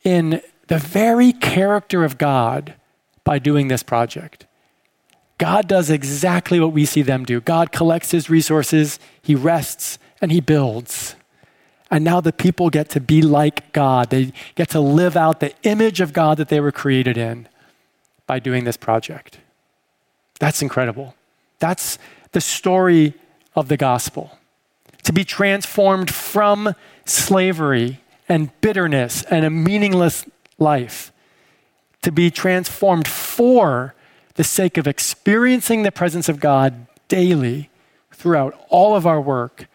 in 0.04 0.40
the 0.68 0.78
very 0.78 1.32
character 1.32 2.04
of 2.04 2.16
God 2.16 2.74
by 3.24 3.40
doing 3.40 3.66
this 3.66 3.82
project. 3.82 4.46
God 5.38 5.66
does 5.66 5.90
exactly 5.90 6.60
what 6.60 6.72
we 6.72 6.84
see 6.84 7.02
them 7.02 7.24
do. 7.24 7.40
God 7.40 7.72
collects 7.72 8.12
his 8.12 8.30
resources, 8.30 9.00
he 9.20 9.34
rests, 9.34 9.98
and 10.20 10.30
he 10.30 10.40
builds. 10.40 11.16
And 11.90 12.04
now 12.04 12.20
the 12.20 12.32
people 12.32 12.70
get 12.70 12.88
to 12.90 13.00
be 13.00 13.22
like 13.22 13.72
God. 13.72 14.10
They 14.10 14.32
get 14.54 14.70
to 14.70 14.80
live 14.80 15.16
out 15.16 15.40
the 15.40 15.52
image 15.62 16.00
of 16.00 16.12
God 16.12 16.38
that 16.38 16.48
they 16.48 16.60
were 16.60 16.72
created 16.72 17.16
in 17.16 17.48
by 18.26 18.38
doing 18.38 18.64
this 18.64 18.76
project. 18.76 19.38
That's 20.40 20.62
incredible. 20.62 21.14
That's 21.58 21.98
the 22.32 22.40
story 22.40 23.14
of 23.54 23.68
the 23.68 23.76
gospel. 23.76 24.38
to 25.04 25.12
be 25.12 25.24
transformed 25.24 26.10
from 26.10 26.74
slavery 27.04 28.00
and 28.28 28.50
bitterness 28.60 29.22
and 29.24 29.44
a 29.44 29.50
meaningless 29.50 30.24
life, 30.58 31.12
to 32.02 32.10
be 32.10 32.30
transformed 32.30 33.06
for 33.06 33.94
the 34.34 34.44
sake 34.44 34.76
of 34.76 34.86
experiencing 34.86 35.82
the 35.82 35.92
presence 35.92 36.28
of 36.28 36.40
God 36.40 36.86
daily 37.08 37.70
throughout 38.12 38.58
all 38.68 38.96
of 38.96 39.06
our 39.06 39.20
work 39.20 39.68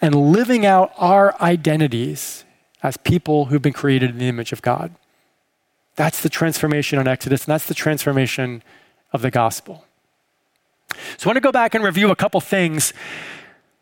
and 0.00 0.14
living 0.32 0.66
out 0.66 0.92
our 0.96 1.34
identities 1.40 2.44
as 2.82 2.96
people 2.96 3.46
who've 3.46 3.62
been 3.62 3.72
created 3.72 4.10
in 4.10 4.18
the 4.18 4.28
image 4.28 4.52
of 4.52 4.62
God. 4.62 4.94
That's 5.96 6.22
the 6.22 6.28
transformation 6.28 6.98
on 6.98 7.08
Exodus, 7.08 7.44
and 7.44 7.52
that's 7.52 7.66
the 7.66 7.74
transformation 7.74 8.62
of 9.12 9.22
the 9.22 9.30
gospel. 9.30 9.84
So 11.16 11.24
I 11.24 11.28
want 11.28 11.36
to 11.36 11.40
go 11.40 11.52
back 11.52 11.74
and 11.74 11.82
review 11.82 12.10
a 12.10 12.16
couple 12.16 12.40
things. 12.40 12.92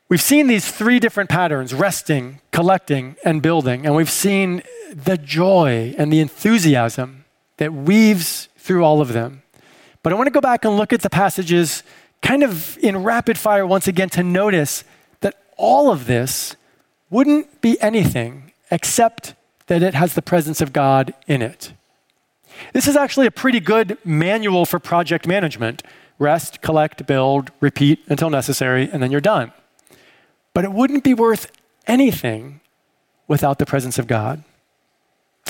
We've 0.08 0.22
seen 0.22 0.46
these 0.46 0.70
three 0.70 1.00
different 1.00 1.28
patterns 1.28 1.74
resting, 1.74 2.40
collecting, 2.52 3.16
and 3.24 3.42
building. 3.42 3.84
And 3.84 3.94
we've 3.94 4.10
seen 4.10 4.62
the 4.92 5.18
joy 5.18 5.94
and 5.98 6.12
the 6.12 6.20
enthusiasm 6.20 7.24
that 7.56 7.72
weaves 7.72 8.48
through 8.56 8.84
all 8.84 9.00
of 9.00 9.12
them. 9.12 9.42
But 10.02 10.12
I 10.12 10.16
want 10.16 10.26
to 10.26 10.32
go 10.32 10.40
back 10.40 10.64
and 10.64 10.76
look 10.76 10.92
at 10.92 11.02
the 11.02 11.10
passages 11.10 11.82
kind 12.22 12.42
of 12.42 12.78
in 12.78 13.02
rapid 13.02 13.38
fire 13.38 13.66
once 13.66 13.88
again 13.88 14.08
to 14.10 14.22
notice 14.22 14.84
all 15.56 15.90
of 15.90 16.06
this 16.06 16.56
wouldn't 17.10 17.60
be 17.60 17.80
anything 17.80 18.52
except 18.70 19.34
that 19.66 19.82
it 19.82 19.94
has 19.94 20.14
the 20.14 20.22
presence 20.22 20.60
of 20.60 20.72
God 20.72 21.14
in 21.26 21.42
it. 21.42 21.72
This 22.72 22.86
is 22.86 22.96
actually 22.96 23.26
a 23.26 23.30
pretty 23.30 23.60
good 23.60 23.98
manual 24.04 24.66
for 24.66 24.78
project 24.78 25.26
management 25.26 25.82
rest, 26.18 26.60
collect, 26.60 27.06
build, 27.06 27.50
repeat 27.60 28.00
until 28.08 28.30
necessary, 28.30 28.88
and 28.92 29.02
then 29.02 29.10
you're 29.10 29.20
done. 29.20 29.52
But 30.52 30.64
it 30.64 30.72
wouldn't 30.72 31.02
be 31.02 31.12
worth 31.12 31.50
anything 31.86 32.60
without 33.26 33.58
the 33.58 33.66
presence 33.66 33.98
of 33.98 34.06
God. 34.06 34.44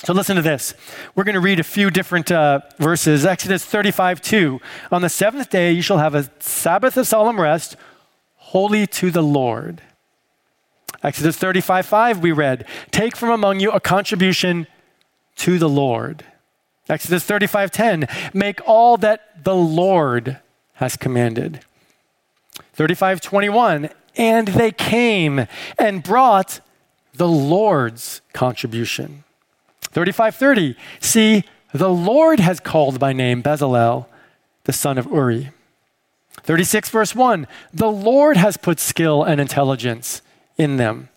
So 0.05 0.13
listen 0.13 0.37
to 0.37 0.43
this. 0.43 0.75
We're 1.15 1.25
going 1.25 1.35
to 1.35 1.41
read 1.41 1.61
a 1.61 1.65
few 1.65 1.91
different 1.91 2.33
uh, 2.33 2.61
verses. 2.79 3.25
Exodus 3.25 3.65
35 3.65 4.21
2. 4.21 4.61
On 4.91 5.03
the 5.03 5.09
seventh 5.09 5.51
day, 5.51 5.73
you 5.73 5.83
shall 5.83 5.99
have 5.99 6.15
a 6.15 6.31
Sabbath 6.41 6.97
of 6.97 7.07
solemn 7.07 7.41
rest, 7.41 7.77
holy 8.37 8.87
to 8.89 9.11
the 9.11 9.23
Lord. 9.23 9.83
Exodus 11.05 11.37
35 11.37 11.85
5, 11.85 12.19
we 12.21 12.33
read, 12.33 12.67
Take 12.91 13.15
from 13.15 13.31
among 13.31 13.61
you 13.61 13.71
a 13.71 13.79
contribution 13.79 14.67
to 15.37 15.59
the 15.59 15.69
Lord. 15.69 16.25
Exodus 16.89 17.25
35 17.25 17.71
10, 17.71 18.09
Make 18.33 18.67
all 18.67 18.97
that 18.97 19.45
the 19.45 19.55
Lord 19.55 20.39
has 20.75 20.97
commanded. 20.97 21.61
35 22.73 23.21
21, 23.21 23.91
And 24.17 24.49
they 24.49 24.73
came 24.73 25.47
and 25.79 26.03
brought 26.03 26.61
the 27.13 27.29
Lord's 27.29 28.23
contribution. 28.33 29.25
3530, 29.83 30.75
see, 31.01 31.45
the 31.73 31.91
Lord 31.91 32.41
has 32.41 32.61
called 32.61 32.99
by 32.99 33.13
name 33.13 33.43
Bezalel, 33.43 34.07
the 34.65 34.73
son 34.73 34.97
of 34.97 35.07
Uri. 35.07 35.51
36 36.43 36.89
verse 36.89 37.15
1, 37.15 37.47
the 37.73 37.91
Lord 37.91 38.37
has 38.37 38.57
put 38.57 38.81
skill 38.81 39.23
and 39.23 39.41
intelligence 39.41 40.23
in 40.57 40.77
them. 40.77 41.09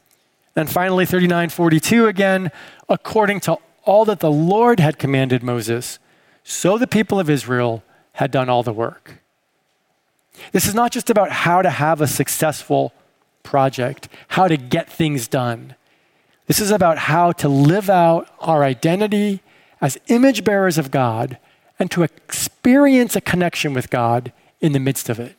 And 0.56 0.70
finally, 0.70 1.06
3942 1.06 2.08
again, 2.08 2.52
according 2.90 3.42
to 3.42 3.58
all 3.84 4.06
that 4.06 4.20
the 4.20 4.32
Lord 4.32 4.80
had 4.80 4.98
commanded 4.98 5.44
Moses, 5.44 6.00
so 6.44 6.78
the 6.78 6.88
people 6.88 7.20
of 7.20 7.30
Israel 7.30 7.84
had 8.14 8.32
done 8.32 8.50
all 8.50 8.64
the 8.64 8.74
work. 8.74 9.22
This 10.52 10.68
is 10.68 10.74
not 10.74 10.92
just 10.92 11.10
about 11.10 11.32
how 11.32 11.62
to 11.62 11.70
have 11.70 12.02
a 12.02 12.08
successful 12.08 12.94
project, 13.44 14.10
how 14.30 14.48
to 14.48 14.58
get 14.58 14.90
things 14.90 15.28
done. 15.28 15.76
This 16.48 16.60
is 16.60 16.72
about 16.72 16.98
how 16.98 17.32
to 17.34 17.50
live 17.50 17.90
out 17.90 18.30
our 18.40 18.64
identity 18.64 19.42
as 19.82 20.00
image 20.08 20.44
bearers 20.44 20.78
of 20.78 20.92
God 20.92 21.38
and 21.80 21.92
to 21.92 22.04
experience 22.04 23.16
a 23.16 23.22
connection 23.22 23.74
with 23.74 23.90
God 23.90 24.32
in 24.60 24.72
the 24.72 24.80
midst 24.80 25.10
of 25.10 25.20
it. 25.20 25.36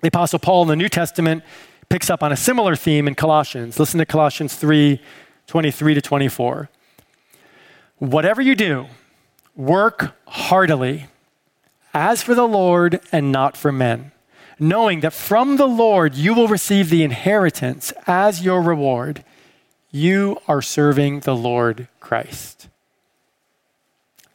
The 0.00 0.08
Apostle 0.08 0.38
Paul 0.38 0.62
in 0.62 0.68
the 0.68 0.76
New 0.76 0.88
Testament 0.88 1.42
picks 1.90 2.08
up 2.08 2.22
on 2.22 2.30
a 2.30 2.36
similar 2.36 2.76
theme 2.76 3.08
in 3.08 3.16
Colossians. 3.16 3.78
Listen 3.78 3.98
to 3.98 4.06
Colossians 4.06 4.54
3 4.54 5.00
23 5.48 5.94
to 5.94 6.00
24. 6.00 6.70
Whatever 7.98 8.40
you 8.40 8.54
do, 8.54 8.86
work 9.56 10.14
heartily, 10.28 11.08
as 11.92 12.22
for 12.22 12.36
the 12.36 12.46
Lord 12.46 13.00
and 13.10 13.32
not 13.32 13.56
for 13.56 13.72
men, 13.72 14.12
knowing 14.60 15.00
that 15.00 15.12
from 15.12 15.56
the 15.56 15.66
Lord 15.66 16.14
you 16.14 16.32
will 16.32 16.46
receive 16.46 16.88
the 16.88 17.02
inheritance 17.02 17.92
as 18.06 18.44
your 18.44 18.62
reward. 18.62 19.24
You 19.90 20.40
are 20.46 20.62
serving 20.62 21.20
the 21.20 21.34
Lord 21.34 21.88
Christ. 21.98 22.68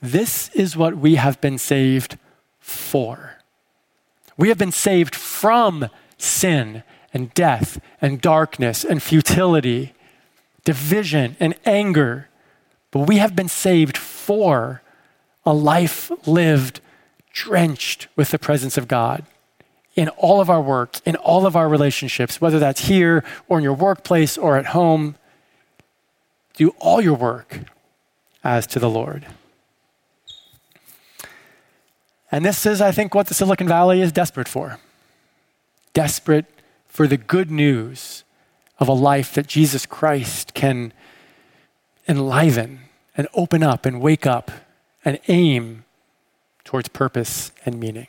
This 0.02 0.50
is 0.50 0.76
what 0.76 0.98
we 0.98 1.16
have 1.16 1.40
been 1.40 1.58
saved 1.58 2.18
for. 2.60 3.38
We 4.36 4.50
have 4.50 4.58
been 4.58 4.74
saved 4.74 5.16
from 5.16 5.90
sin 6.18 6.84
and 7.16 7.34
death 7.34 7.80
and 8.02 8.20
darkness 8.20 8.84
and 8.84 9.02
futility, 9.02 9.94
division 10.66 11.38
and 11.40 11.56
anger. 11.66 12.28
But 12.92 13.08
we 13.08 13.18
have 13.18 13.38
been 13.38 13.48
saved 13.48 13.96
for 13.98 14.82
a 15.46 15.54
life 15.54 16.12
lived 16.28 16.82
drenched 17.32 18.10
with 18.18 18.32
the 18.32 18.38
presence 18.38 18.78
of 18.78 18.90
God 18.90 19.24
in 19.96 20.10
all 20.10 20.42
of 20.42 20.50
our 20.50 20.62
work, 20.62 21.00
in 21.06 21.16
all 21.16 21.46
of 21.46 21.56
our 21.56 21.70
relationships, 21.70 22.42
whether 22.42 22.60
that's 22.60 22.88
here 22.88 23.24
or 23.48 23.60
in 23.60 23.64
your 23.64 23.74
workplace 23.74 24.38
or 24.38 24.58
at 24.58 24.68
home 24.68 25.16
do 26.58 26.76
all 26.80 27.00
your 27.00 27.16
work 27.16 27.62
as 28.44 28.68
to 28.68 28.80
the 28.80 28.90
Lord. 28.90 29.26
And 32.30 32.44
this 32.44 32.66
is, 32.66 32.82
I 32.82 32.92
think, 32.92 33.16
what 33.16 33.28
the 33.28 33.34
Silicon 33.34 33.70
Valley 33.70 34.02
is 34.02 34.12
desperate 34.12 34.50
for 34.50 34.80
desperate 35.94 36.55
for 36.96 37.08
the 37.08 37.18
good 37.18 37.52
news 37.52 38.24
of 38.80 38.88
a 38.88 38.94
life 38.94 39.34
that 39.34 39.48
Jesus 39.48 39.86
Christ 39.86 40.54
can 40.54 40.94
enliven 42.08 42.80
and 43.18 43.28
open 43.34 43.62
up 43.62 43.86
and 43.86 44.00
wake 44.00 44.26
up 44.26 44.50
and 45.04 45.20
aim 45.28 45.84
towards 46.64 46.88
purpose 46.88 47.52
and 47.66 47.82
meaning. 47.82 48.08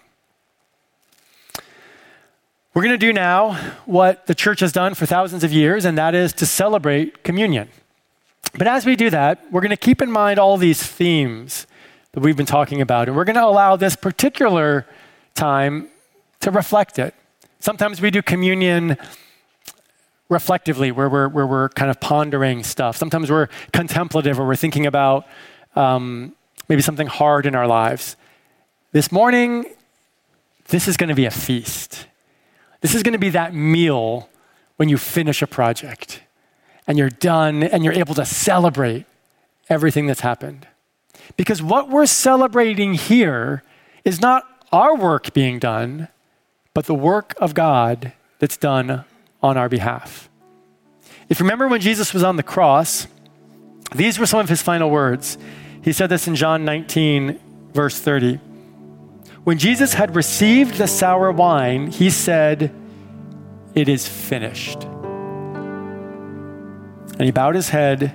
We're 2.74 2.82
going 2.82 2.92
to 2.92 2.96
do 2.96 3.12
now 3.12 3.54
what 3.86 4.28
the 4.28 4.36
church 4.36 4.60
has 4.60 4.70
done 4.70 4.94
for 4.94 5.04
thousands 5.04 5.42
of 5.42 5.52
years, 5.52 5.84
and 5.84 5.98
that 5.98 6.14
is 6.14 6.32
to 6.34 6.46
celebrate 6.46 7.24
communion. 7.24 7.70
But 8.56 8.68
as 8.68 8.86
we 8.86 8.94
do 8.94 9.10
that, 9.10 9.44
we're 9.50 9.62
going 9.62 9.70
to 9.70 9.76
keep 9.76 10.00
in 10.00 10.12
mind 10.12 10.38
all 10.38 10.56
these 10.58 10.80
themes 10.80 11.66
that 12.12 12.20
we've 12.20 12.36
been 12.36 12.46
talking 12.46 12.80
about, 12.80 13.08
and 13.08 13.16
we're 13.16 13.24
going 13.24 13.34
to 13.34 13.44
allow 13.44 13.74
this 13.74 13.96
particular 13.96 14.86
time 15.34 15.88
to 16.38 16.52
reflect 16.52 17.00
it. 17.00 17.16
Sometimes 17.60 18.00
we 18.00 18.10
do 18.10 18.22
communion 18.22 18.96
reflectively, 20.28 20.90
where 20.90 21.08
we're, 21.08 21.28
where 21.28 21.46
we're 21.46 21.68
kind 21.70 21.90
of 21.90 22.00
pondering 22.00 22.62
stuff. 22.62 22.96
Sometimes 22.96 23.30
we're 23.30 23.48
contemplative, 23.72 24.38
where 24.38 24.46
we're 24.46 24.56
thinking 24.56 24.86
about 24.86 25.26
um, 25.76 26.34
maybe 26.68 26.82
something 26.82 27.06
hard 27.06 27.46
in 27.46 27.54
our 27.54 27.66
lives. 27.66 28.16
This 28.92 29.12
morning, 29.12 29.66
this 30.68 30.88
is 30.88 30.96
going 30.96 31.08
to 31.08 31.14
be 31.14 31.26
a 31.26 31.30
feast. 31.30 32.06
This 32.80 32.94
is 32.94 33.02
going 33.02 33.12
to 33.12 33.18
be 33.18 33.30
that 33.30 33.54
meal 33.54 34.28
when 34.76 34.88
you 34.88 34.98
finish 34.98 35.42
a 35.42 35.46
project 35.46 36.22
and 36.86 36.98
you're 36.98 37.10
done 37.10 37.62
and 37.62 37.84
you're 37.84 37.92
able 37.92 38.14
to 38.14 38.24
celebrate 38.24 39.06
everything 39.68 40.06
that's 40.06 40.20
happened. 40.20 40.66
Because 41.36 41.62
what 41.62 41.88
we're 41.88 42.06
celebrating 42.06 42.94
here 42.94 43.62
is 44.04 44.20
not 44.20 44.44
our 44.72 44.96
work 44.96 45.32
being 45.32 45.58
done, 45.58 46.08
but 46.76 46.84
the 46.84 46.94
work 46.94 47.34
of 47.38 47.54
God 47.54 48.12
that's 48.38 48.58
done 48.58 49.06
on 49.42 49.56
our 49.56 49.66
behalf. 49.66 50.28
If 51.30 51.40
you 51.40 51.44
remember 51.44 51.68
when 51.68 51.80
Jesus 51.80 52.12
was 52.12 52.22
on 52.22 52.36
the 52.36 52.42
cross, 52.42 53.06
these 53.94 54.18
were 54.18 54.26
some 54.26 54.40
of 54.40 54.50
his 54.50 54.60
final 54.60 54.90
words. 54.90 55.38
He 55.80 55.94
said 55.94 56.10
this 56.10 56.28
in 56.28 56.34
John 56.34 56.66
19, 56.66 57.40
verse 57.72 57.98
30. 57.98 58.40
When 59.44 59.56
Jesus 59.56 59.94
had 59.94 60.14
received 60.14 60.74
the 60.74 60.86
sour 60.86 61.32
wine, 61.32 61.90
he 61.90 62.10
said, 62.10 62.70
It 63.74 63.88
is 63.88 64.06
finished. 64.06 64.84
And 67.14 67.22
he 67.22 67.30
bowed 67.30 67.54
his 67.54 67.70
head 67.70 68.12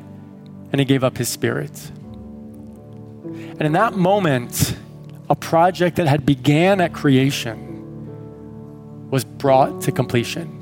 and 0.71 0.79
he 0.79 0.85
gave 0.85 1.03
up 1.03 1.17
his 1.17 1.29
spirit. 1.29 1.89
And 3.23 3.63
in 3.63 3.71
that 3.71 3.95
moment, 3.95 4.77
a 5.31 5.35
project 5.35 5.95
that 5.95 6.05
had 6.05 6.27
began 6.27 6.79
at 6.79 6.93
creation 6.93 7.70
was 9.11 9.23
brought 9.23 9.81
to 9.81 9.91
completion. 9.91 10.57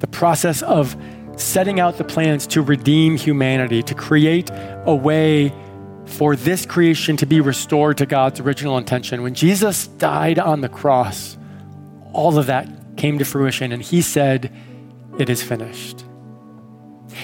The 0.00 0.08
process 0.08 0.62
of 0.62 0.96
setting 1.36 1.78
out 1.78 1.98
the 1.98 2.04
plans 2.04 2.46
to 2.48 2.62
redeem 2.62 3.16
humanity, 3.16 3.82
to 3.84 3.94
create 3.94 4.50
a 4.86 4.94
way 4.94 5.52
for 6.06 6.34
this 6.34 6.66
creation 6.66 7.16
to 7.18 7.26
be 7.26 7.40
restored 7.40 7.98
to 7.98 8.06
God's 8.06 8.40
original 8.40 8.78
intention. 8.78 9.22
When 9.22 9.34
Jesus 9.34 9.86
died 9.86 10.38
on 10.38 10.62
the 10.62 10.68
cross, 10.68 11.36
all 12.12 12.38
of 12.38 12.46
that 12.46 12.96
came 12.96 13.18
to 13.18 13.24
fruition, 13.24 13.70
and 13.70 13.82
he 13.82 14.02
said, 14.02 14.50
it 15.18 15.28
is 15.28 15.42
finished. 15.42 16.04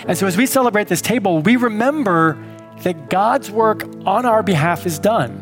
And 0.06 0.18
so 0.18 0.26
as 0.26 0.36
we 0.36 0.46
celebrate 0.46 0.88
this 0.88 1.00
table, 1.00 1.40
we 1.40 1.56
remember 1.56 2.36
that 2.82 3.08
God's 3.08 3.50
work 3.50 3.84
on 4.04 4.26
our 4.26 4.42
behalf 4.42 4.84
is 4.86 4.98
done. 4.98 5.40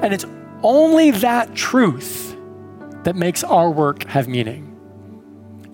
And 0.00 0.14
it's 0.14 0.26
only 0.62 1.10
that 1.10 1.54
truth 1.54 2.31
that 3.04 3.16
makes 3.16 3.42
our 3.44 3.70
work 3.70 4.04
have 4.04 4.28
meaning. 4.28 4.68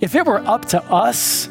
If 0.00 0.14
it 0.14 0.26
were 0.26 0.38
up 0.38 0.66
to 0.66 0.82
us 0.84 1.48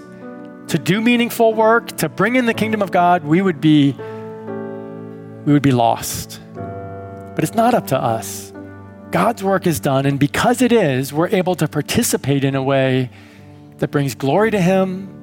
to 0.67 0.77
do 0.77 1.01
meaningful 1.01 1.53
work, 1.53 1.97
to 1.97 2.09
bring 2.09 2.35
in 2.35 2.45
the 2.45 2.53
kingdom 2.53 2.81
of 2.81 2.91
God, 2.91 3.23
we 3.23 3.41
would 3.41 3.61
be 3.61 3.95
we 5.45 5.53
would 5.53 5.61
be 5.61 5.71
lost. 5.71 6.41
But 6.53 7.43
it's 7.43 7.53
not 7.53 7.73
up 7.73 7.87
to 7.87 7.97
us. 7.97 8.51
God's 9.11 9.43
work 9.43 9.65
is 9.65 9.79
done, 9.79 10.05
and 10.05 10.19
because 10.19 10.61
it 10.61 10.73
is, 10.73 11.13
we're 11.13 11.29
able 11.29 11.55
to 11.55 11.67
participate 11.67 12.43
in 12.43 12.55
a 12.55 12.63
way 12.63 13.09
that 13.77 13.89
brings 13.89 14.15
glory 14.15 14.51
to 14.51 14.59
Him 14.59 15.13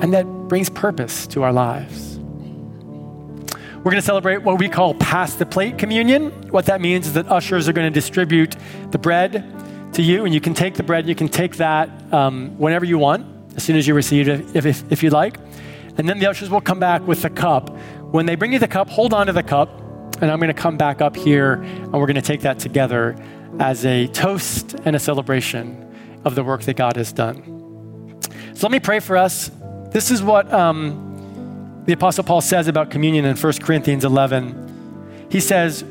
and 0.00 0.12
that 0.12 0.24
brings 0.48 0.70
purpose 0.70 1.26
to 1.28 1.42
our 1.42 1.52
lives. 1.52 2.15
We're 3.78 3.92
going 3.92 3.96
to 3.96 4.02
celebrate 4.02 4.38
what 4.38 4.58
we 4.58 4.68
call 4.68 4.94
pass 4.94 5.34
the 5.34 5.46
plate 5.46 5.78
communion. 5.78 6.30
What 6.50 6.66
that 6.66 6.80
means 6.80 7.06
is 7.06 7.12
that 7.12 7.28
ushers 7.28 7.68
are 7.68 7.72
going 7.72 7.86
to 7.86 7.94
distribute 7.94 8.56
the 8.90 8.98
bread 8.98 9.92
to 9.92 10.02
you, 10.02 10.24
and 10.24 10.34
you 10.34 10.40
can 10.40 10.54
take 10.54 10.74
the 10.74 10.82
bread, 10.82 11.06
you 11.06 11.14
can 11.14 11.28
take 11.28 11.56
that 11.56 11.88
um, 12.12 12.56
whenever 12.58 12.84
you 12.84 12.98
want, 12.98 13.26
as 13.56 13.62
soon 13.62 13.76
as 13.76 13.86
you 13.86 13.94
receive 13.94 14.28
it, 14.28 14.56
if, 14.56 14.66
if, 14.66 14.92
if 14.92 15.02
you'd 15.02 15.12
like. 15.12 15.38
And 15.98 16.08
then 16.08 16.18
the 16.18 16.26
ushers 16.26 16.50
will 16.50 16.60
come 16.60 16.80
back 16.80 17.06
with 17.06 17.22
the 17.22 17.30
cup. 17.30 17.70
When 18.10 18.26
they 18.26 18.34
bring 18.34 18.52
you 18.52 18.58
the 18.58 18.68
cup, 18.68 18.90
hold 18.90 19.14
on 19.14 19.26
to 19.26 19.32
the 19.32 19.42
cup, 19.42 19.70
and 20.20 20.30
I'm 20.30 20.38
going 20.38 20.54
to 20.54 20.60
come 20.60 20.76
back 20.76 21.00
up 21.00 21.14
here, 21.14 21.54
and 21.54 21.92
we're 21.92 22.06
going 22.06 22.16
to 22.16 22.22
take 22.22 22.40
that 22.40 22.58
together 22.58 23.16
as 23.60 23.86
a 23.86 24.06
toast 24.08 24.74
and 24.84 24.96
a 24.96 24.98
celebration 24.98 25.82
of 26.24 26.34
the 26.34 26.42
work 26.42 26.62
that 26.62 26.74
God 26.74 26.96
has 26.96 27.12
done. 27.12 28.20
So 28.54 28.66
let 28.66 28.72
me 28.72 28.80
pray 28.80 29.00
for 29.00 29.16
us. 29.16 29.50
This 29.92 30.10
is 30.10 30.22
what 30.22 30.52
um, 30.52 31.05
the 31.86 31.92
Apostle 31.92 32.24
Paul 32.24 32.40
says 32.40 32.66
about 32.66 32.90
communion 32.90 33.24
in 33.24 33.36
1 33.36 33.52
Corinthians 33.60 34.04
11. 34.04 35.28
He 35.30 35.38
says, 35.38 35.84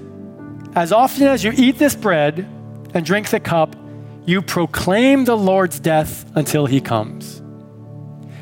As 0.76 0.92
often 0.92 1.28
as 1.28 1.44
you 1.44 1.54
eat 1.56 1.78
this 1.78 1.96
bread 1.96 2.40
and 2.94 3.06
drink 3.06 3.30
the 3.30 3.40
cup, 3.40 3.76
you 4.26 4.42
proclaim 4.42 5.24
the 5.24 5.38
Lord's 5.38 5.80
death 5.80 6.30
until 6.36 6.66
he 6.66 6.82
comes. 6.82 7.42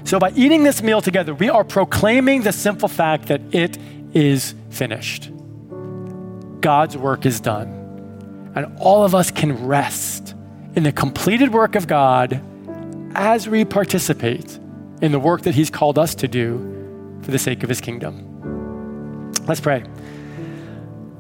So, 0.04 0.18
by 0.20 0.32
eating 0.32 0.64
this 0.64 0.82
meal 0.82 1.02
together, 1.02 1.34
we 1.34 1.50
are 1.50 1.64
proclaiming 1.64 2.42
the 2.42 2.52
simple 2.52 2.90
fact 2.90 3.28
that 3.28 3.42
it 3.54 3.78
is 4.14 4.56
finished. 4.70 5.30
God's 6.60 6.98
work 6.98 7.26
is 7.26 7.40
done. 7.40 7.80
And 8.56 8.78
all 8.80 9.04
of 9.04 9.14
us 9.14 9.30
can 9.30 9.66
rest 9.68 10.36
in 10.76 10.84
the 10.84 10.92
completed 10.92 11.54
work 11.54 11.76
of 11.76 11.88
God 11.88 12.42
as 13.16 13.48
we 13.48 13.64
participate 13.64 14.58
in 15.02 15.12
the 15.12 15.20
work 15.20 15.44
that 15.44 15.54
He's 15.54 15.70
called 15.70 16.00
us 16.00 16.16
to 16.16 16.28
do 16.28 16.73
for 17.24 17.32
the 17.32 17.40
sake 17.40 17.64
of 17.64 17.70
His 17.70 17.82
kingdom. 17.82 19.32
Let's 19.46 19.62
pray. 19.62 19.84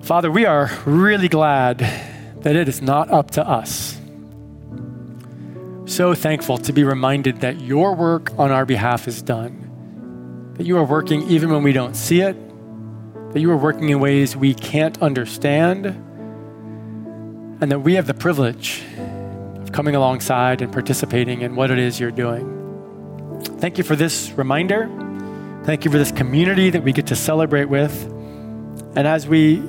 Father, 0.01 0.31
we 0.31 0.45
are 0.45 0.69
really 0.85 1.29
glad 1.29 1.79
that 2.41 2.55
it 2.55 2.67
is 2.67 2.81
not 2.81 3.09
up 3.09 3.31
to 3.31 3.47
us 3.47 3.99
so 5.85 6.13
thankful 6.13 6.57
to 6.57 6.73
be 6.73 6.83
reminded 6.83 7.41
that 7.41 7.61
your 7.61 7.93
work 7.95 8.31
on 8.37 8.51
our 8.51 8.65
behalf 8.65 9.07
is 9.07 9.21
done, 9.21 10.53
that 10.57 10.65
you 10.65 10.77
are 10.77 10.83
working 10.83 11.21
even 11.29 11.51
when 11.51 11.61
we 11.63 11.73
don't 11.73 11.95
see 11.95 12.21
it, 12.21 12.35
that 13.33 13.39
you 13.39 13.51
are 13.51 13.57
working 13.57 13.89
in 13.89 13.99
ways 13.99 14.35
we 14.35 14.53
can't 14.53 15.01
understand, 15.01 15.85
and 15.85 17.71
that 17.71 17.79
we 17.79 17.95
have 17.95 18.07
the 18.07 18.13
privilege 18.13 18.83
of 19.61 19.71
coming 19.71 19.95
alongside 19.95 20.61
and 20.61 20.71
participating 20.71 21.41
in 21.41 21.55
what 21.55 21.69
it 21.69 21.79
is 21.79 21.99
you're 21.99 22.11
doing. 22.11 22.49
Thank 23.59 23.77
you 23.77 23.83
for 23.83 23.95
this 23.95 24.31
reminder. 24.31 25.02
Thank 25.65 25.85
you 25.85 25.91
for 25.91 25.97
this 25.97 26.11
community 26.11 26.69
that 26.69 26.83
we 26.83 26.91
get 26.91 27.07
to 27.07 27.15
celebrate 27.15 27.65
with. 27.65 28.03
And 28.95 29.07
as 29.07 29.27
we 29.27 29.63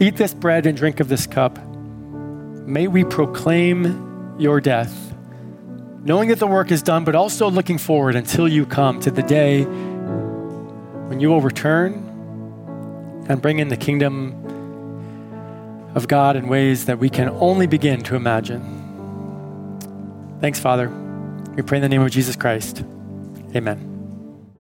eat 0.00 0.16
this 0.16 0.34
bread 0.34 0.66
and 0.66 0.76
drink 0.76 1.00
of 1.00 1.08
this 1.08 1.26
cup, 1.26 1.58
may 1.66 2.86
we 2.86 3.04
proclaim 3.04 4.36
your 4.38 4.60
death 4.60 5.08
knowing 6.08 6.28
that 6.30 6.38
the 6.38 6.46
work 6.46 6.70
is 6.70 6.82
done, 6.82 7.04
but 7.04 7.14
also 7.14 7.50
looking 7.50 7.78
forward 7.78 8.16
until 8.16 8.48
you 8.48 8.64
come 8.64 9.00
to 9.00 9.10
the 9.10 9.22
day 9.22 9.64
when 9.64 11.20
you 11.20 11.28
will 11.28 11.40
return 11.40 11.94
and 13.28 13.42
bring 13.42 13.58
in 13.58 13.68
the 13.68 13.76
kingdom 13.76 14.32
of 15.94 16.08
God 16.08 16.36
in 16.36 16.48
ways 16.48 16.86
that 16.86 16.98
we 16.98 17.10
can 17.10 17.28
only 17.28 17.66
begin 17.66 18.02
to 18.04 18.16
imagine. 18.16 18.76
Thanks, 20.40 20.60
Father. 20.60 20.88
We 21.56 21.62
pray 21.62 21.78
in 21.78 21.82
the 21.82 21.88
name 21.88 22.02
of 22.02 22.10
Jesus 22.10 22.36
Christ. 22.36 22.82
Amen. 23.54 23.97